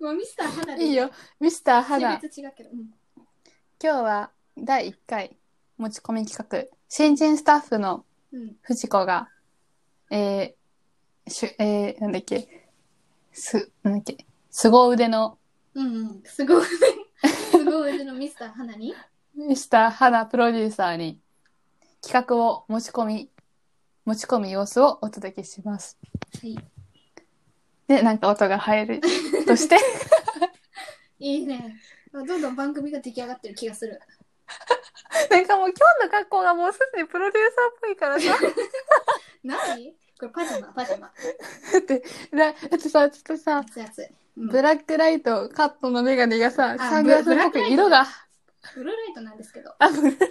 [0.00, 1.10] もうミスター花ーでいいよ。
[1.40, 2.20] ミスター花。
[2.20, 2.70] 性別違うけど。
[2.70, 2.86] うん
[3.78, 5.36] 今今日は第1回
[5.76, 8.56] 持ち込み企画、新人スタッフのうん。
[8.62, 9.28] 藤子が、
[10.10, 12.68] えー、しゅ、えー、なんだっけ、
[13.32, 15.38] す、なんだっけ、凄腕の
[15.74, 16.22] うんうん。
[16.24, 16.64] すごい。
[17.50, 18.94] すごい腕のミスター花に。
[19.34, 21.20] ミスター花プロデューサーに
[22.02, 23.30] 企画を持ち込み、
[24.04, 25.98] 持ち込む様子をお届けします。
[26.40, 26.75] はい。
[27.88, 29.00] で、なんか音が入る
[29.46, 29.76] として、
[31.18, 31.76] いいね。
[32.12, 34.00] どんどん番組が出来上がってる気がする。
[35.30, 38.38] なんかもう今日の格好がもうすでにプロデューサーっぽいからさ。
[39.44, 39.94] 何？
[40.18, 41.08] これパジャマ、パジャマ。
[41.08, 41.12] だ
[41.78, 43.90] って、だだってさ、ちょっとさ、熱々。
[44.36, 48.06] うんブラックライトカットのメガネがさ、あサングラスっぽく色が、
[48.74, 49.74] ブルーライトなんですけど。
[49.78, 50.18] あ、ブルー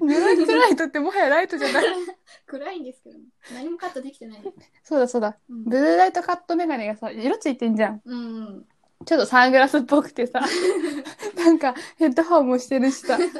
[0.00, 1.84] ブラックライトってもはやライトじゃない。
[2.46, 3.18] 暗いんですけど、
[3.54, 4.42] 何もカットできてない。
[4.82, 5.38] そうだそうだ。
[5.48, 8.02] うんブルーライトカットメガネがさ、色ついてんじゃん。
[8.04, 8.66] うんうん。
[9.04, 10.40] ちょっとサングラスっぽくてさ、
[11.36, 13.30] なんかヘッドホンもしてるしさ、 ちょっ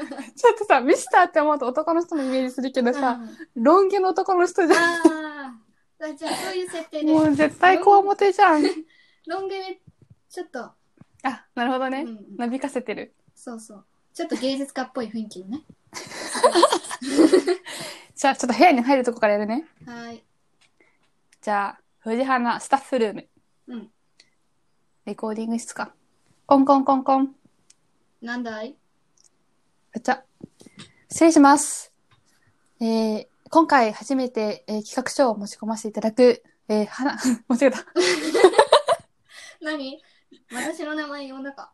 [0.58, 3.20] とさ、ミスターって思うと男の人のイメージするけどさ、
[3.54, 4.80] ロン毛の男の人じゃん。
[4.80, 5.60] あ
[6.00, 6.12] あ。
[6.12, 7.12] じゃあそういう設定で。
[7.12, 8.62] もう絶対こわもてじゃん。
[9.26, 9.80] ロン毛で、
[10.28, 10.60] ちょっと、
[11.22, 12.02] あ、なるほどね。
[12.02, 13.14] うんなびかせてる。
[13.34, 13.84] そうそう。
[14.14, 15.64] ちょっと芸術家っぽい雰囲気のね。
[18.14, 19.66] じゃあちょっと部屋に入るとこからやるね。
[19.84, 20.22] はい。
[21.42, 23.28] じゃあ、藤花スタッフルーム。
[23.66, 23.90] うん。
[25.04, 25.92] レコーディング室か。
[26.46, 27.34] コンコンコンコン。
[28.22, 28.76] なんだい？
[29.92, 30.22] ガチャ。
[31.10, 31.92] 失礼します。
[32.80, 37.84] えー、今回初めて、えー企画書を持ち込ませていただく、えー、花、 間違えた。
[39.60, 40.00] 何？
[40.52, 41.72] 私の名前呼んだか。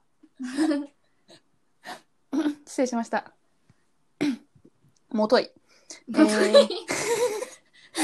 [2.67, 3.33] 失礼しました。
[5.11, 5.51] もとい。
[6.09, 6.87] えーに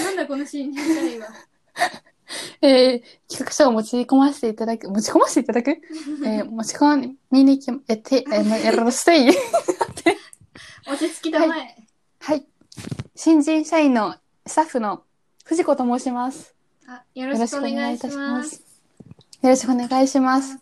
[0.04, 1.28] なんだこの新人者類は。
[2.60, 5.70] えー、企画書を持ち込ませていただく、持ち込ませていただく？
[5.70, 9.30] えー、持ち込みに行き、え、て、えー、まやらせていい
[10.88, 11.76] 落ち着きたまえ。
[12.18, 12.46] はい。
[13.14, 15.04] 新人社員のスタッフの
[15.44, 16.54] 藤子と申します。
[16.88, 18.54] あ、よろしくお願いします。。
[19.42, 20.58] よろしくお願いします。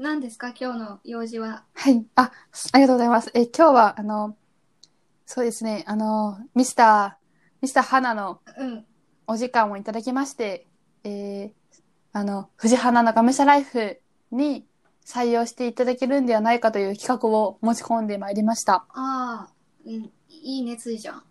[0.00, 0.54] 何ですか？
[0.58, 1.64] 今日の用事は？
[1.74, 2.02] はい。
[2.14, 2.32] あ、
[2.72, 3.30] ありがとうございます。
[3.34, 4.34] え、今日は、あの、
[5.26, 7.24] そうですね、あの、ミスター、
[7.60, 8.86] ミスター花のうん。
[9.26, 10.66] お時間をいただきまして、
[11.04, 11.50] えー、
[12.12, 14.00] あの、藤花のがむしゃライフ
[14.32, 14.66] に
[15.04, 18.86] 採用していただけるんではないかという企画を持ち込んでまいりました。
[18.88, 19.48] ああ、
[19.86, 19.92] うん。
[20.30, 21.22] いい熱意じゃん。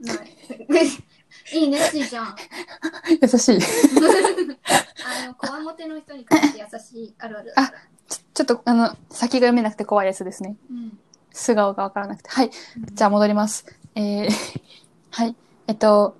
[0.00, 0.36] ない
[1.58, 2.36] いい熱意じゃん。
[3.20, 3.58] 優しい。
[5.24, 7.78] あの、こわもての人に関して優しいあるあるだから。
[8.10, 10.56] ちちょっと、あの、先が読めなくて怖いやつですね。
[10.70, 10.98] うん。
[11.32, 12.28] 素顔がわからなくて。
[12.28, 12.50] はい。
[12.92, 13.64] じゃあ戻ります。
[13.94, 14.30] えー、
[15.10, 15.36] はい。
[15.68, 16.16] えっと、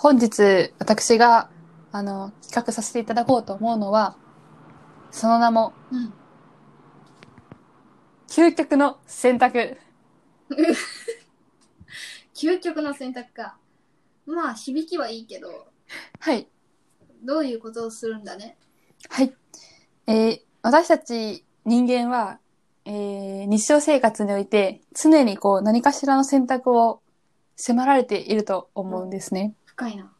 [0.00, 1.50] 本日、私が、
[1.92, 4.16] あの、企画させていただこうと思うのは、
[5.10, 6.12] その名も、うん。
[8.28, 9.78] 究極の選択。
[12.34, 13.58] 究極の選択か。
[14.26, 15.68] まあ、響きはいいけど、
[16.20, 16.48] はい。
[17.22, 18.56] どういうことをするんだね？
[19.08, 19.34] はい。
[20.06, 22.40] えー、私たち人間は、
[22.84, 27.00] えー、日常生活において、常にこう、何かしらの選択を
[27.56, 29.54] 迫られていると思うんですね。
[29.64, 30.12] 深いな。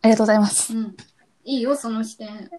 [0.00, 0.74] ありがとうございます。
[0.74, 0.96] うん。
[1.44, 2.28] いいよ、その視点。
[2.40, 2.50] あ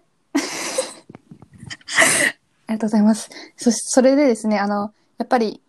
[2.68, 3.30] りがとうございます。
[3.56, 5.60] そし、それでですね、あの、やっぱり、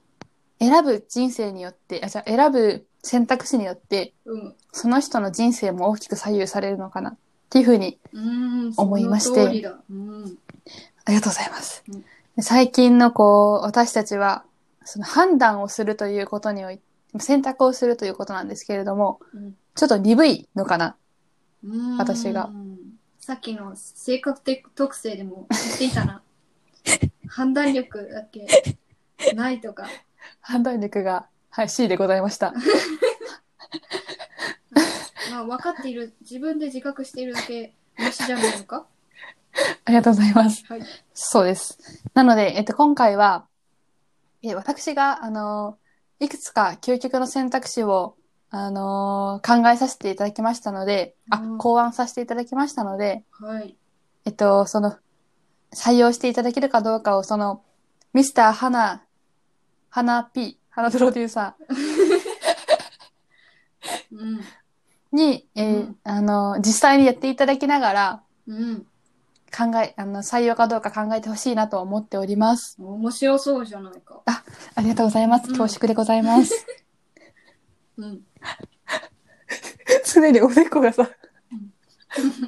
[0.59, 4.55] 選ぶ人生によって、あ、じゃあ選ぶ選択肢によって、うん。
[4.71, 7.17] その人の人生も大きく左右されるのかなっ
[7.49, 8.73] ていうふうに、うーん。
[8.77, 9.81] 思いましてその通りだ。
[9.89, 10.37] うん。
[11.05, 11.83] ありがとうございます。
[12.39, 14.43] 最近のこう、私たちは、
[14.83, 16.83] その判断をするということにおいて、
[17.19, 20.97] 選択をするということなんですけれども、うんちょっと鈍いのかな。
[21.97, 22.49] 私が。
[23.19, 26.21] さっきの性格的特性でも言っていたな。
[27.27, 28.47] 判断力だけ
[29.33, 29.87] ないとか。
[30.41, 32.53] 判断力が、はい、C でございました。
[35.31, 38.85] まあ、分かっている、自分で自覚しているだけマシじゃないのか？
[39.85, 40.63] ありがとうございます。
[40.67, 40.81] はい。
[41.13, 41.77] そうです。
[42.13, 43.47] なので、えっと、今回は、
[44.43, 45.77] え私が、あの、
[46.19, 48.15] いくつか究極の選択肢を、
[48.53, 53.77] あの考えさせていただきましたので、あうん、考案させていただきましたので、はい。
[54.25, 54.97] えっと、その、
[55.73, 57.63] 採用していただけるかどうかを、その、
[58.13, 59.03] ミスター花、
[59.89, 61.55] 花 P、花プロデューサ
[64.11, 64.39] うん。
[64.39, 64.43] ー
[65.13, 68.85] に、えーうんあの、実際にやっていただきながら、うん。
[69.55, 72.77] 考え、あの、採用かどうか考えてほしいなと思っております。
[72.79, 74.21] 面白そうじゃないか。
[74.25, 75.49] ありがとうございます。
[75.49, 76.65] うん恐縮でございます。
[77.97, 78.21] うん。
[80.05, 81.09] 常におでこがさ、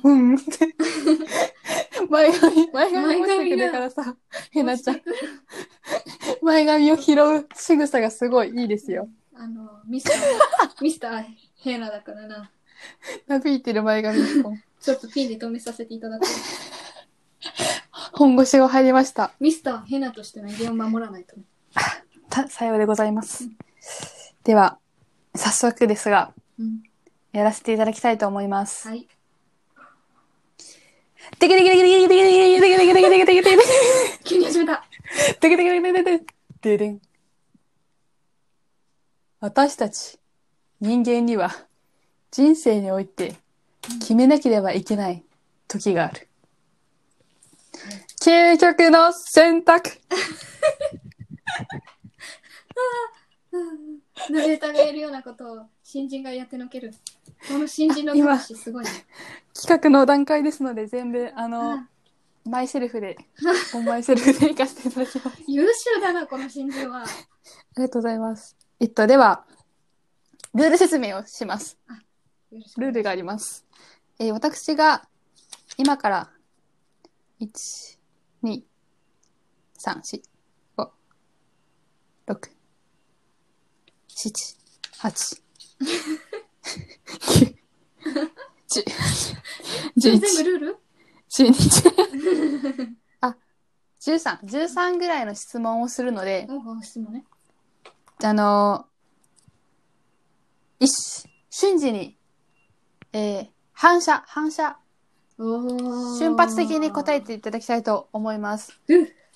[0.04, 0.76] うんって。
[2.10, 4.16] 前髪、前髪干してくれからさ、
[4.52, 5.02] へなちゃん。
[6.42, 9.08] 前髪を拾う仕草がすごいいいですよ。
[9.36, 11.26] あの、ミスター、ミスター
[11.58, 12.52] ヘナだからな。
[13.28, 14.62] なびいてる前髪一本。
[14.82, 16.26] ちょっとピンで止めさせていただく。
[18.14, 19.32] 本腰が入りました。
[19.40, 21.44] ミスターヘナとしての威厳を守らないとね。
[22.30, 23.50] た、 さようでございます。
[24.44, 24.80] では、
[25.36, 26.84] 早速ですが、うん。
[27.32, 28.88] やらせていただきたいと思います。
[28.88, 29.08] はい。
[31.40, 32.24] てけてけてけてけてけ
[32.60, 33.64] てけてけてけてけてけてけてけ
[34.24, 34.86] 急に始めた。
[35.40, 37.02] てけてけてけてけてででん。
[39.40, 40.20] 私たち、
[40.80, 41.52] 人間には、
[42.32, 43.36] 人生において、
[44.00, 45.24] 決めなければいけない
[45.68, 46.30] 時がある。
[48.22, 49.90] 究極の選択
[54.30, 56.92] ナレーターがやるようなことを新人がやってのける。
[57.48, 58.92] この新人の魂すごいね。
[59.54, 61.90] 企画の段階ですので、全部、あの、あ
[62.46, 63.18] マイセルフで、
[63.86, 65.44] マイセルフで行かせていただきます。
[65.48, 67.04] 優秀だな、この新人は。
[67.04, 67.06] あ
[67.78, 68.56] りがとうございます。
[68.80, 69.46] えっと、では、
[70.54, 71.78] ルール説明をします。
[72.78, 73.66] ルールがあります。
[74.20, 75.08] えー私が、
[75.78, 76.33] 今から、
[77.44, 78.00] 一、
[78.42, 78.66] 二、
[79.78, 80.24] 三、四、
[80.78, 80.94] 五、
[82.26, 82.40] 六、
[84.08, 84.32] 七、
[84.98, 85.44] 八、十、
[88.66, 88.86] 一、
[93.20, 93.36] あ、
[94.00, 96.48] 十三、十三ぐらいの質問をするので、
[98.24, 98.86] あの、
[100.80, 102.18] 一瞬時に、
[103.12, 104.80] えー、反射、反射。
[105.38, 108.80] 瞬発的に答えていただきたいと思います。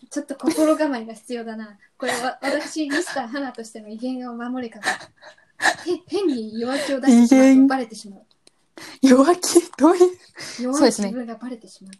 [0.09, 1.77] ちょっと心構えが必要だな。
[1.97, 4.89] これは私、ミスター花としての威厳を守り方。
[4.89, 4.95] へ
[6.07, 8.21] 変に弱気を出してしまうとバレてしまう。
[9.01, 9.59] 弱気？
[9.77, 10.17] どういう？
[10.37, 11.93] そう弱いですね自分がバレてしまう。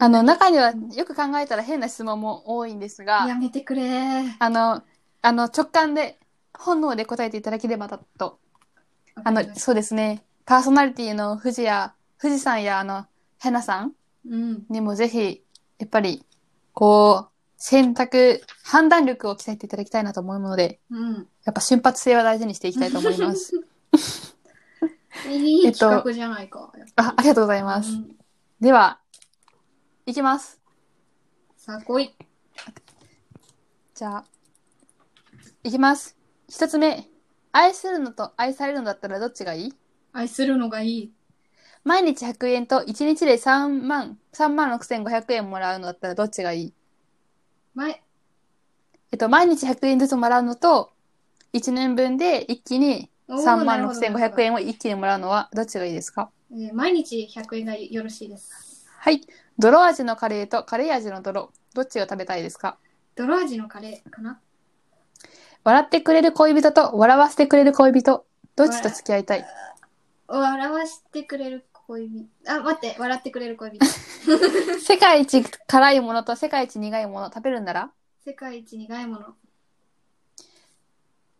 [0.00, 4.36] あの、中にはよく考えたら変な質問も多いんですが、やめてくれー。
[4.38, 4.82] あの、
[5.20, 6.18] あの、直感で、
[6.56, 8.38] 本能で答えていただければと。
[9.22, 10.22] あの、そうですね。
[10.46, 13.06] パーソナリティの富士や、富士さんや、あの、
[13.38, 13.92] ヘナさん
[14.28, 14.66] うん。
[14.68, 15.42] にもぜひ、
[15.78, 16.24] やっぱり、
[16.72, 21.14] こう、選択、判断力を鍛えていただきたいなと思うので、うん。
[21.44, 23.52] やっぱ瞬発性は大事にしていきたいと思います。
[25.28, 26.72] いいえっと企画じゃないか。
[26.96, 27.92] あ、ありがとうございます。
[27.92, 28.14] うん
[28.60, 28.98] では、
[30.04, 30.60] いきます。
[31.56, 32.16] さあ、来い。
[33.94, 34.24] じゃあ、
[35.62, 36.16] いきます。
[36.48, 37.08] 一つ目。
[37.52, 39.74] 愛するのと愛されるのだったらどっちがいい？
[40.12, 41.12] 愛するのがいい。
[41.88, 46.74] 毎日100円と1日で3万、3万6500円もらうのだったらどっちがいい？
[47.74, 48.02] 前、
[49.10, 50.92] えっと、毎日100円ずつもらうのと、
[51.54, 56.28] 1年分で一気におー3万なるほど6500円を一気にもらうのはどっちがいいですか？
[56.52, 58.86] えー毎日100円がよろしいです。
[58.98, 59.22] はい。
[59.58, 62.76] 泥味のカレーとカレー味の泥、どっちが食べたいですか？
[63.16, 64.38] 泥味のカレーかな？
[65.64, 68.26] 笑ってくれる恋人と笑わせてくれる恋人、
[68.56, 69.44] どっちと付き合いたい？
[70.26, 72.28] 笑わしてくれる恋人。
[72.46, 73.86] あ、待って、笑ってくれる恋人。
[74.80, 77.90] 世界一辛いものと世界一苦いもの食べるんなら？
[78.24, 79.36] 世界一苦いもの。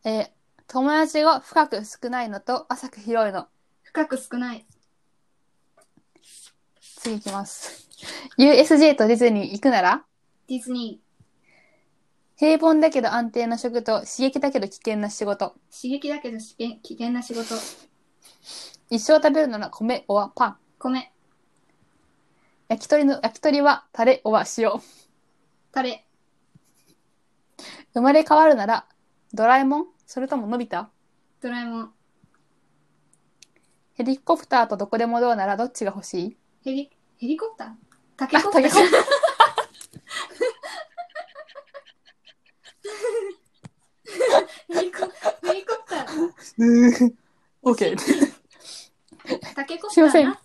[0.05, 0.31] えー
[0.71, 3.49] 友達が深く少ないのと浅く広いの。
[3.85, 4.67] 深く少ない。
[6.99, 7.89] 次いきます。
[8.37, 10.05] USJ とディズニー行くなら？
[10.47, 11.01] ディズニ
[12.37, 15.55] 平凡だけど安定な職と刺激だけど危険な仕事。
[15.71, 15.83] ー。
[15.83, 17.55] 刺激だけど危険危険な仕事。
[18.91, 20.57] 一生食べるなら米おはパン。
[20.79, 21.13] 米、
[22.69, 24.71] 焼き鳥の、焼き鳥はタレおは塩。
[25.73, 26.07] タレ、
[27.93, 28.87] 生まれ変わるなら
[29.35, 29.87] ドラえもん？
[30.07, 30.87] それとものび太？
[31.43, 31.93] ドラえもん。
[33.95, 36.37] ヘリコプターとどこでもドアならどっちが欲しい？
[36.65, 37.69] ヘリ、ヘリコプター？
[38.17, 38.87] タケコプタータケコプ
[44.75, 44.99] ヘリコ
[45.47, 47.13] ヘリコプター。
[47.63, 47.97] オッケー。
[49.59, 50.41] タケコプターすいませんな。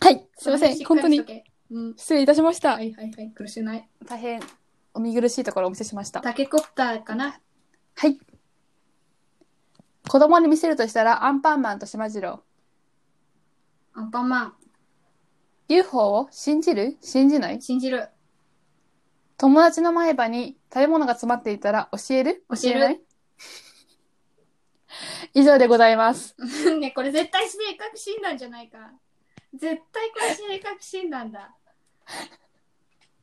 [0.00, 0.84] はい、すいません。
[0.84, 1.24] 本当に。
[1.96, 2.82] 失礼いたしましたは。
[2.82, 3.30] いはいはい。
[3.30, 3.88] 苦しくない。
[4.04, 4.40] 大変
[4.92, 6.20] お見苦しいところをお見せしました。
[6.20, 7.38] タケコプターかな
[7.94, 8.18] はい。
[10.08, 12.42] 子供に見せるとしたらアンパンマンと島次郎。
[13.92, 14.54] アンパンマン。
[15.68, 16.96] UFO を信じる？
[17.02, 17.62] 信じない？
[17.62, 18.08] 信じる。
[19.38, 22.44] 友達の前歯に食べ物が詰まっていたら教える？
[22.50, 23.00] 教えるない？
[25.34, 26.34] 以上でございます。
[26.78, 28.92] ね、これ絶対性格診断じゃないか。
[29.54, 31.54] 絶対これ性格診断だ。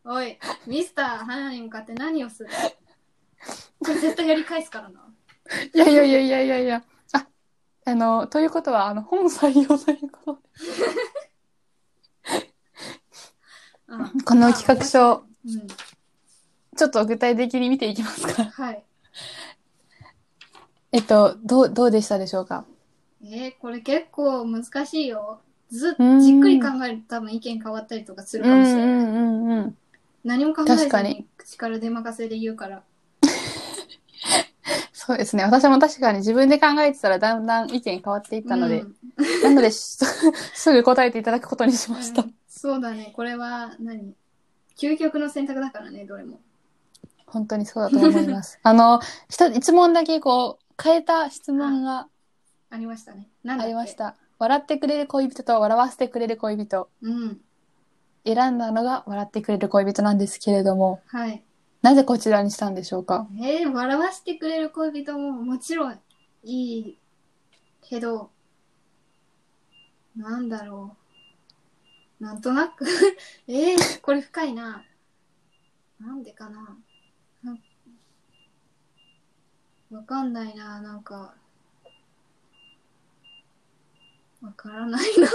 [0.03, 2.49] おい、ミスター花に向かって何をする？
[3.79, 5.13] これ絶対やり返すからな。
[5.73, 6.83] いやいやいやいやいやいや。
[7.13, 7.27] あ、
[7.85, 10.49] あの、ということは、あの、本採用ということで。
[13.87, 14.21] うん。
[14.21, 15.67] この企画書、うん。
[16.77, 18.45] ちょっと具体的に見ていきますか。
[18.45, 18.83] はい。
[20.91, 22.65] えっと、どう、どうでしたでしょうか？
[23.23, 25.39] えー、これ結構難しいよ。
[25.69, 28.83] ずっじっくり考えると多分意見変わったりとかするかもしれない。
[28.83, 29.77] うんうんうん。
[30.23, 32.83] 何も考えずにに口から出任せで言うから。
[34.91, 35.43] そうですね。
[35.43, 38.95] 私も確かに自分で考えてたらだんだん意見変わっていったので、うん
[39.43, 39.97] なので、し
[40.53, 42.23] すぐ答えていただくことにしました。
[42.23, 43.11] う んそうだね。
[43.15, 44.13] これは何？
[44.77, 46.39] 究極の選択だからね、どれも。
[47.27, 48.59] 本当にそうだと思います。
[48.61, 52.07] あの、一一問だけこう、変えた質問が
[52.69, 53.27] ありましたね。
[53.43, 53.67] なんだっけ？
[53.67, 53.95] ありまし。
[53.95, 54.15] た。
[54.39, 56.89] 笑ってくれる恋人と笑わせてくれる恋人。
[57.01, 57.41] うん。
[58.25, 61.43] 選んだのが笑ってくれる恋人なんですけれども、はい。
[61.81, 63.27] なぜこちらにしたんでしょうか？
[63.41, 65.99] えー、笑わせてくれる恋人ももちろん
[66.43, 66.97] いい
[67.81, 68.29] けど、
[70.15, 70.95] なんだろ
[72.19, 72.23] う。
[72.23, 72.85] なんとなく
[73.47, 74.83] えー、これ深いな。
[75.99, 76.61] なんでかな。
[76.61, 76.77] な
[79.91, 81.33] わかんないな、なんか。
[84.41, 85.27] わからないな。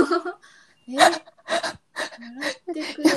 [0.88, 0.92] え？
[0.92, 1.12] ー、笑
[2.70, 3.16] ってくれる。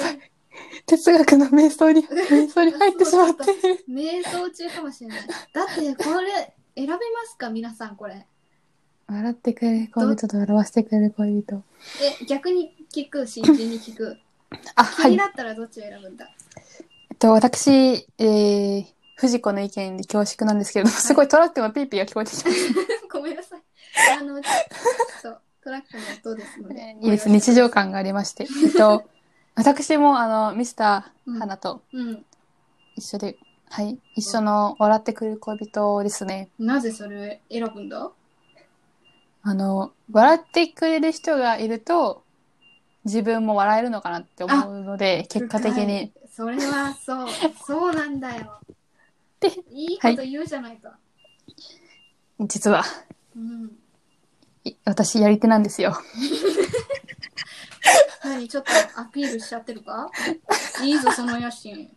[0.85, 3.43] 哲学の瞑想に、瞑想に入ってしまって。
[3.89, 5.27] 瞑想中かもしれない。
[5.53, 6.97] だってこれ選べま
[7.29, 8.25] すか皆さんこれ。
[9.07, 11.63] 笑ってくれる恋人と笑わせてくれる恋人。
[12.21, 14.17] え、逆に聞く、真剣に聞く。
[14.75, 15.11] あ、はい。
[15.11, 16.29] 気になったらどっちを選ぶんだ、
[17.09, 18.85] えっと、私、えー、
[19.20, 22.74] 藤子の意見で恐縮なんですけれども、すごいトラックのピーピーが聞こえてきます。
[23.11, 23.61] ごめんなさい。
[24.17, 26.95] あの、ちょっとトラックの音ですので。
[27.03, 27.30] いいです。
[27.30, 28.47] 日常感がありまして。
[28.63, 29.03] えっと、
[29.55, 32.26] 私も、あの、ミスター花とうん。
[32.95, 33.38] 一緒で、
[33.70, 36.49] はい、一緒の笑ってくれる恋人ですね。
[36.57, 38.11] なぜそれを選ぶんだ？
[39.41, 42.24] あの、笑ってくれる人がいると、
[43.03, 46.13] 自分も笑えるのかなって思うので、結果的に。。
[46.13, 47.28] 深いそれはそう。
[47.67, 48.59] そうなんだよ。
[49.39, 50.97] で、いいこと言うじゃないか。
[52.41, 52.83] 実は、
[53.35, 53.71] うん。
[54.63, 55.97] い私やり手なんですよ。
[58.23, 60.11] 何ちょっとアピールしちゃってるか？
[60.83, 61.89] いいぞ、その野心。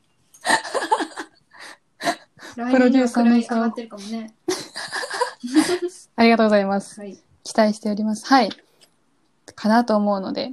[2.56, 4.34] 来年には位上がってるかもね。
[6.16, 7.00] ありがとうございます。
[7.00, 7.18] はい。
[7.44, 8.26] 期待しております。
[8.26, 8.50] はい。
[9.54, 10.52] かなと思うので。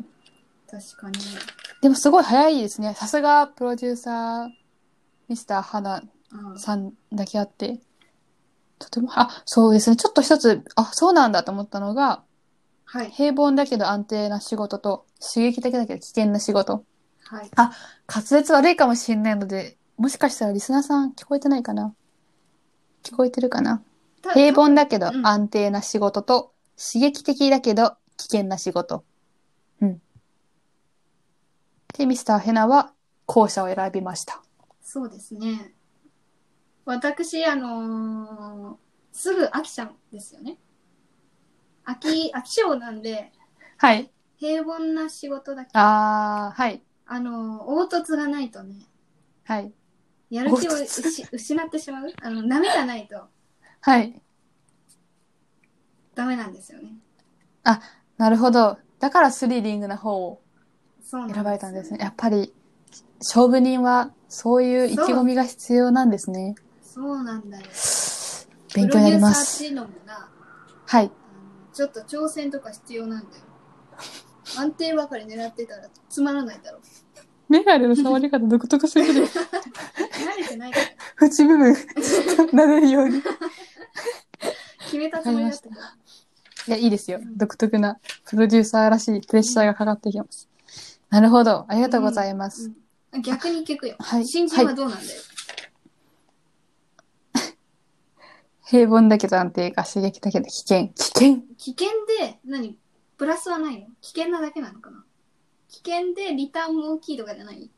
[0.69, 1.17] 確かに。
[1.81, 2.93] でもすごい早いですね。
[2.95, 4.49] さすがプロデューサー、
[5.27, 6.03] ミスター花あ
[6.57, 7.79] さんだけあって。
[8.77, 9.95] とても、あ、そうですね。
[9.95, 12.23] ちょっと一つ、あ、そうなんだと思ったのが、
[12.85, 13.11] はい。
[13.11, 16.85] 平凡だけど安定な仕事と、刺激的だけど危険な仕事。
[17.25, 17.51] はい。
[17.55, 17.73] 滑
[18.25, 21.93] 舌悪いかもしれないので、もしかしたらリスナーさん聞こえてないかな
[23.03, 23.83] 聞こえてるかな
[24.21, 29.03] た平凡だけどうん安定な仕事と、刺激的だけど危険な仕事。
[29.81, 30.01] うん。
[31.97, 32.93] で、ミスターヘナは
[33.25, 34.41] 後者を選びました。
[34.81, 35.73] そうですね。
[36.89, 38.75] 私、あのー
[39.11, 40.57] すぐ飽きちゃうんですよね。
[41.85, 43.31] 飽き、飽き性なんで、
[43.77, 44.09] はい。
[44.37, 46.81] 平凡な仕事だけど、あー、はい。
[47.05, 48.75] あのー凹凸がないとね、
[49.45, 49.71] はい。
[50.29, 52.13] やる気を失失ってしまう？
[52.21, 53.23] あの、波がないと
[53.81, 54.21] はい。
[56.15, 56.89] ダメなんですよね。
[58.17, 58.77] なるほど。
[58.99, 60.41] だからスリリングな方を
[61.01, 61.99] そうなんです選ばれたんですね。
[62.01, 62.53] やっぱり、
[63.19, 66.55] 勝負人はそういう意気込みが必要なんですね。
[66.99, 67.63] そうなんだよ。
[68.75, 69.59] 勉強になりまプロデューサーっす。
[69.59, 70.29] ていうのもな、
[70.85, 71.11] はい。
[71.73, 73.43] ちょっと挑戦とか必要なんだよ。
[74.57, 76.81] 安定ばかり狙ってたらつまらないだろう。
[77.47, 79.23] メガネの触り方独特すぎる。
[79.23, 81.27] 慣れてないから。
[81.27, 83.19] 縁部分、ちょっと撫でるように。
[83.19, 83.21] い
[84.83, 85.95] 決めたつもりだったから。
[86.67, 87.21] や、いいですよ。
[87.37, 90.49] 独特なプロデューサーらしいプレッシャーがかかってきます。
[91.09, 91.65] なるほど。
[91.69, 92.65] ありがとうございます。
[92.65, 92.75] うん
[93.23, 93.95] 逆に聞くよ。
[93.97, 95.21] はい新人はどうなんだよ。
[98.69, 100.89] 平凡だけど安定か、刺激だけど危険。
[100.89, 101.87] 危険危険
[102.19, 102.77] で何？
[103.17, 103.87] プラスはないの？
[104.01, 105.03] 危険なだけなのかな？
[105.69, 107.71] 危険でリターンも大きいとかじゃない？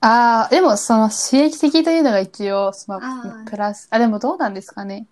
[0.00, 5.06] ああ、でもその刺激的というのが一応、そのあープラス、あ、でもどうなんですかね？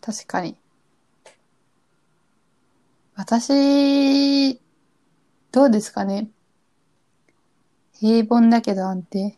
[0.00, 0.56] 確かに。
[3.16, 4.60] 私、
[5.50, 6.28] どうですかね？
[7.98, 9.36] 平凡だけど安定。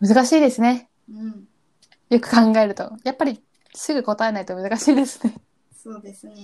[0.00, 0.88] 難しいですね。
[1.08, 1.45] うん。
[2.08, 2.92] よく考えると。
[3.04, 3.42] やっぱり
[3.74, 5.34] すぐ答えないと難しいですね。
[5.82, 6.34] そうですね。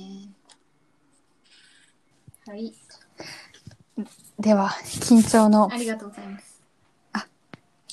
[2.47, 2.75] はい。
[4.39, 6.53] では、緊張のありがとうございます。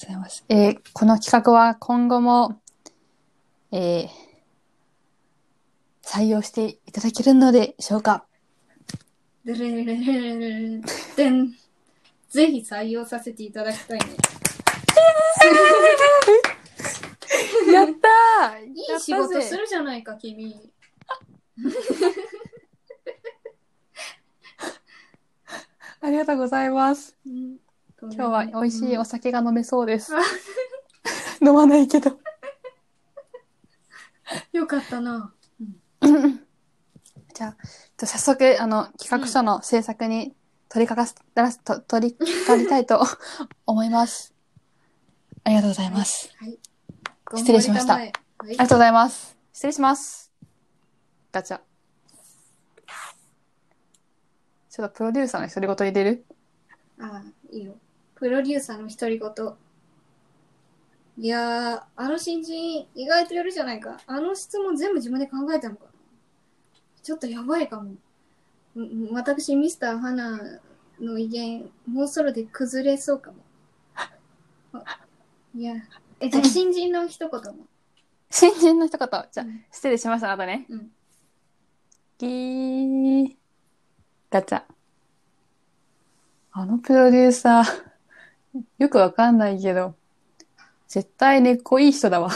[0.01, 0.45] ございます。
[0.49, 2.59] えーこの企画は今後も、
[3.71, 4.07] えー
[6.01, 8.25] 採用していただけるのでしょうか？
[9.45, 9.61] ぜひ
[12.67, 14.05] 採用させていただきたいね。
[17.71, 20.71] やったーいい仕事するじゃないか、君。
[26.01, 27.17] ありがとうございます。
[27.25, 27.57] うん
[28.01, 30.15] 今日は美味しいおうん酒が飲めそうです。
[30.15, 30.21] あ
[31.45, 32.17] 飲まないけど。
[34.53, 35.33] よかったな。
[36.01, 37.57] じゃあ、
[37.97, 40.33] じゃあ早速、あの、企画書の制作に
[40.69, 43.05] 取り掛かす、だらす、と取り掛かりたいと
[43.65, 44.33] 思います。
[45.43, 46.33] ありがとうございます。
[46.37, 46.57] はい。
[47.37, 49.37] 失礼しました頑張りたまえありがとうございます。
[49.53, 50.31] 失礼します。
[51.31, 51.59] ガチャ。
[54.69, 56.25] ちょっとプロデューサーの独り言入れる？
[56.97, 57.11] はい。
[57.11, 57.75] ああ、いいよ。
[58.15, 59.29] プロデューサーの独り言。
[61.17, 63.99] いやー、あの新人、意外とやるじゃないか。
[64.07, 65.91] あの質問全部自分で考えたのかな。
[67.03, 67.95] ちょっとやばいかも。
[69.11, 70.39] 私、ミスター花
[71.01, 73.37] の威厳、もうそろで崩れそうかも。
[74.73, 75.01] あ
[75.53, 75.73] いや、
[76.19, 77.65] え、じゃあ新人の一言も。
[78.29, 79.07] 新人の一言。
[79.31, 80.65] じゃあうん、失礼しました、あとね。
[80.69, 80.91] うん
[82.19, 83.35] ギー。
[84.29, 84.63] ガチャ。
[86.51, 87.83] あのプロデューサー、
[88.77, 89.95] よくわかんないけど、
[90.87, 92.29] 絶対根っこいい人だわ。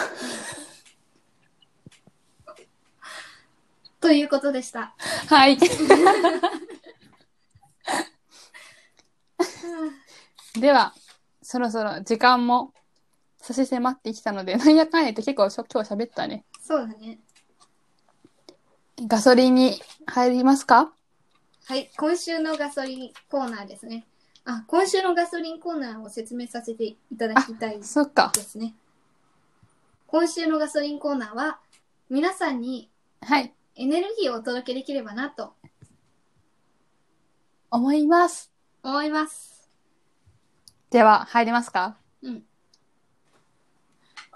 [3.99, 4.95] ということでした。
[5.27, 5.57] はい。
[10.59, 10.93] では、
[11.41, 12.73] そろそろ時間も
[13.43, 16.45] 差し迫ってきたので、 なんやかんや言って結構しょ今日喋ったね。
[16.61, 17.19] そうだね。
[19.01, 20.93] ガソリンに入りますか？
[21.65, 24.05] はい、今週のガソリンコーナーですね。
[24.45, 28.31] あ、今週のガソリンコーナーを説明させていただきたいでそっか。
[28.35, 28.75] すね。
[30.07, 31.59] 今週のガソリンコーナーは、
[32.09, 32.89] 皆さんに
[33.21, 33.53] はい。
[33.75, 35.55] エネルギーをお届けできればなと
[37.71, 38.51] 思います。
[38.83, 39.69] 思います。
[40.91, 41.97] では、入りますか？
[42.21, 42.45] うん。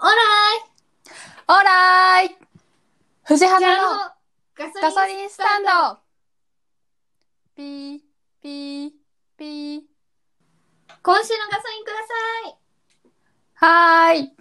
[0.00, 0.12] ーラ
[1.48, 2.36] オーライ
[3.24, 4.14] 藤原のあ
[4.56, 5.98] ガソリンスタンド
[7.56, 7.98] ピー、
[8.40, 8.92] ピー、
[9.36, 9.82] ピー。
[11.02, 12.14] 今週のガソリンくださ
[12.48, 12.56] い
[13.54, 14.36] はーい。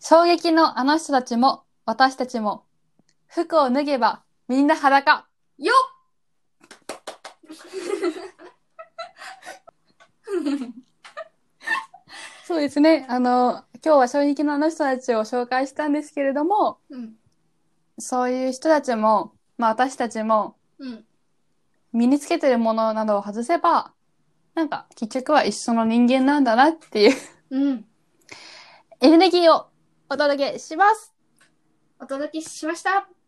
[0.00, 2.64] 衝撃のあの人たちも、私たちも、
[3.28, 5.28] 服を脱げばみんな裸。
[5.58, 5.72] よ
[12.50, 13.06] そうですね。
[13.08, 17.12] あの、今日は衝撃のあの人たちを紹介したんですけれども、うん。
[17.96, 21.04] そういう人たちも、まあ私たちも、うん。
[21.92, 23.92] 身につけてるものなどを外せば、
[24.56, 27.16] なんか結局は一緒の人間なんだなっていう
[27.50, 27.84] うん。
[29.00, 29.68] エネルギーを
[30.08, 31.14] お届けします。
[32.00, 33.19] お届けしました